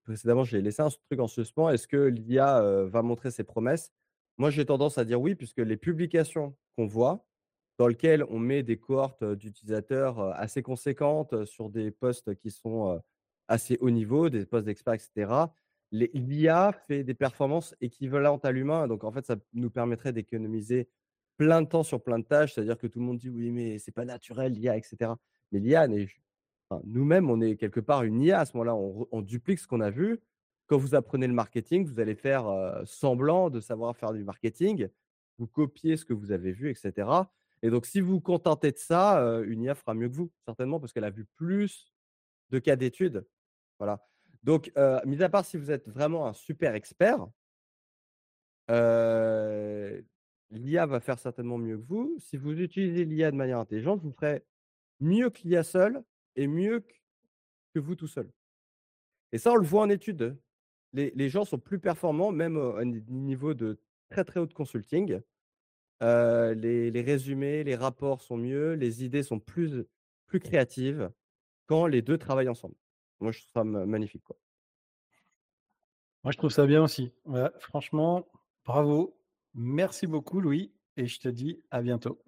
[0.04, 1.70] précédemment, j'ai laissé un truc en suspens.
[1.70, 3.92] Est-ce que l'IA va montrer ses promesses?
[4.38, 7.26] Moi, j'ai tendance à dire oui, puisque les publications qu'on voit,
[7.80, 13.02] dans lesquelles on met des cohortes d'utilisateurs assez conséquentes sur des postes qui sont
[13.48, 15.32] assez haut niveau, des postes d'experts, etc.,
[15.92, 18.88] l'IA fait des performances équivalentes à l'humain.
[18.88, 20.90] Donc, en fait, ça nous permettrait d'économiser
[21.38, 22.54] plein de temps sur plein de tâches.
[22.54, 25.12] C'est-à-dire que tout le monde dit oui, mais c'est pas naturel, l'IA, etc.
[25.52, 25.88] Mais l'IA
[26.84, 28.76] nous-mêmes, on est quelque part une IA à ce moment-là.
[28.76, 30.20] On, duplique ce qu'on a vu.
[30.68, 32.46] Quand vous apprenez le marketing, vous allez faire
[32.86, 34.90] semblant de savoir faire du marketing.
[35.38, 37.10] Vous copiez ce que vous avez vu, etc.
[37.62, 40.80] Et donc, si vous vous contentez de ça, une IA fera mieux que vous, certainement,
[40.80, 41.94] parce qu'elle a vu plus
[42.50, 43.26] de cas d'études.
[43.80, 44.06] Voilà.
[44.44, 44.72] Donc,
[45.06, 47.28] mis à part si vous êtes vraiment un super expert,
[50.52, 52.16] l'IA va faire certainement mieux que vous.
[52.20, 54.44] Si vous utilisez l'IA de manière intelligente, vous ferez
[55.00, 56.04] mieux que l'IA seule
[56.36, 56.86] est mieux
[57.74, 58.30] que vous tout seul.
[59.32, 60.38] Et ça, on le voit en études.
[60.94, 63.80] Les, gens sont plus performants, même au niveau de
[64.10, 65.20] très très haut de consulting.
[66.02, 69.86] les, résumés, les rapports sont mieux, les idées sont plus
[70.42, 71.12] créatives
[71.68, 72.76] quand les deux travaillent ensemble.
[73.20, 74.24] Moi, je trouve ça magnifique.
[74.24, 74.36] Quoi.
[76.24, 77.12] Moi, je trouve ça bien aussi.
[77.60, 78.28] franchement,
[78.66, 79.18] bravo.
[79.54, 80.72] Merci beaucoup, Louis.
[80.98, 82.20] Et je te dis à bientôt.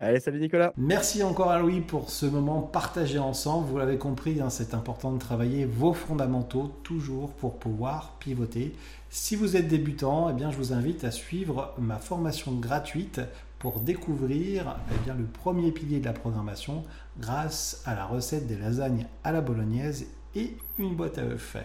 [0.00, 0.72] Allez, salut Nicolas.
[0.76, 3.68] Merci encore à Louis pour ce moment partagé ensemble.
[3.68, 8.74] Vous l'avez compris, hein, c'est important de travailler vos fondamentaux toujours pour pouvoir pivoter.
[9.08, 13.20] Si vous êtes débutant, eh bien, je vous invite à suivre ma formation gratuite
[13.60, 16.82] pour découvrir eh bien, le premier pilier de la programmation
[17.18, 21.56] grâce à la recette des lasagnes à la bolognaise et une boîte à œufs.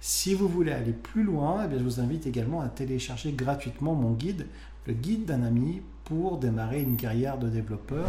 [0.00, 4.12] Si vous voulez aller plus loin, eh je vous invite également à télécharger gratuitement mon
[4.12, 4.46] guide,
[4.86, 8.08] le guide d'un ami pour démarrer une carrière de développeur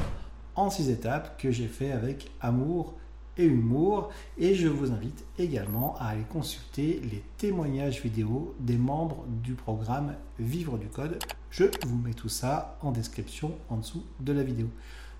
[0.55, 2.95] en six étapes que j'ai fait avec amour
[3.38, 4.09] et humour.
[4.38, 10.16] Et je vous invite également à aller consulter les témoignages vidéo des membres du programme
[10.39, 11.20] Vivre du Code.
[11.51, 14.68] Je vous mets tout ça en description en dessous de la vidéo.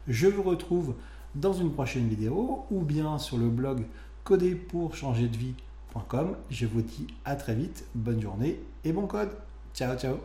[0.08, 0.96] Je vous retrouve
[1.36, 3.86] dans une prochaine vidéo ou bien sur le blog
[4.26, 6.36] coder pour changer de vie.com.
[6.50, 9.32] Je vous dis à très vite, bonne journée et bon code.
[9.74, 10.18] Ciao ciao.